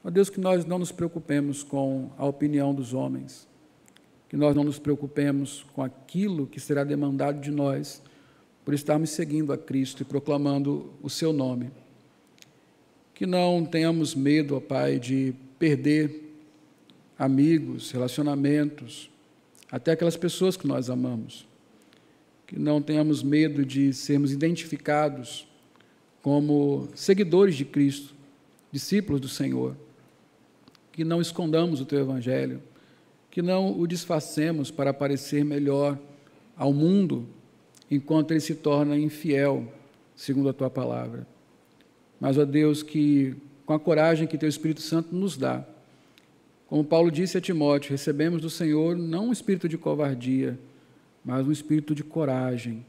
[0.02, 3.46] Ó Deus, que nós não nos preocupemos com a opinião dos homens,
[4.28, 8.02] que nós não nos preocupemos com aquilo que será demandado de nós
[8.64, 11.70] por estarmos seguindo a Cristo e proclamando o seu nome.
[13.14, 16.34] Que não tenhamos medo, ó Pai, de perder
[17.18, 19.11] amigos, relacionamentos,
[19.72, 21.50] até aquelas pessoas que nós amamos
[22.52, 25.48] que não tenhamos medo de sermos identificados
[26.20, 28.14] como seguidores de Cristo,
[28.70, 29.74] discípulos do Senhor,
[30.92, 32.60] que não escondamos o teu evangelho,
[33.30, 35.98] que não o disfarcemos para parecer melhor
[36.54, 37.26] ao mundo
[37.90, 39.72] enquanto ele se torna infiel,
[40.14, 41.26] segundo a tua palavra.
[42.20, 45.66] Mas, ó Deus, que com a coragem que teu Espírito Santo nos dá,
[46.72, 50.58] como Paulo disse a Timóteo, recebemos do Senhor não um espírito de covardia,
[51.22, 52.82] mas um espírito de coragem,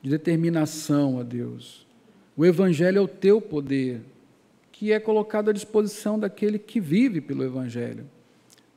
[0.00, 1.86] de determinação a Deus.
[2.34, 4.00] O Evangelho é o teu poder,
[4.72, 8.06] que é colocado à disposição daquele que vive pelo Evangelho.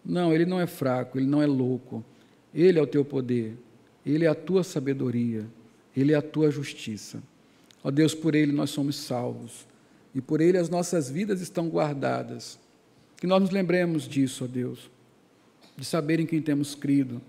[0.03, 2.03] Não, ele não é fraco, ele não é louco.
[2.53, 3.55] Ele é o teu poder,
[4.05, 5.45] ele é a tua sabedoria,
[5.95, 7.23] ele é a tua justiça.
[7.81, 9.65] Ó Deus, por ele nós somos salvos
[10.13, 12.59] e por ele as nossas vidas estão guardadas.
[13.23, 14.91] Que nós nos lembremos disso, ó Deus,
[15.77, 17.21] de saber em quem temos crido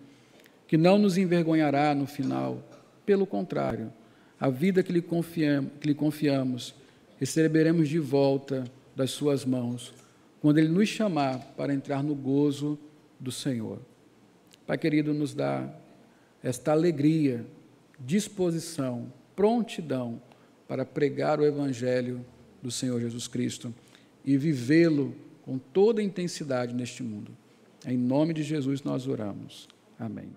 [0.66, 2.60] que não nos envergonhará no final.
[3.06, 3.92] Pelo contrário,
[4.40, 6.74] a vida que lhe, confiamos, que lhe confiamos
[7.16, 8.64] receberemos de volta
[8.96, 9.94] das Suas mãos,
[10.40, 12.76] quando Ele nos chamar para entrar no gozo
[13.20, 13.78] do Senhor.
[14.66, 15.72] Pai querido, nos dá
[16.42, 17.46] esta alegria,
[18.00, 20.20] disposição, prontidão
[20.66, 22.26] para pregar o Evangelho
[22.60, 23.72] do Senhor Jesus Cristo
[24.24, 25.14] e vivê-lo
[25.44, 27.36] com toda intensidade neste mundo.
[27.86, 29.68] Em nome de Jesus nós oramos.
[29.98, 30.32] Amém.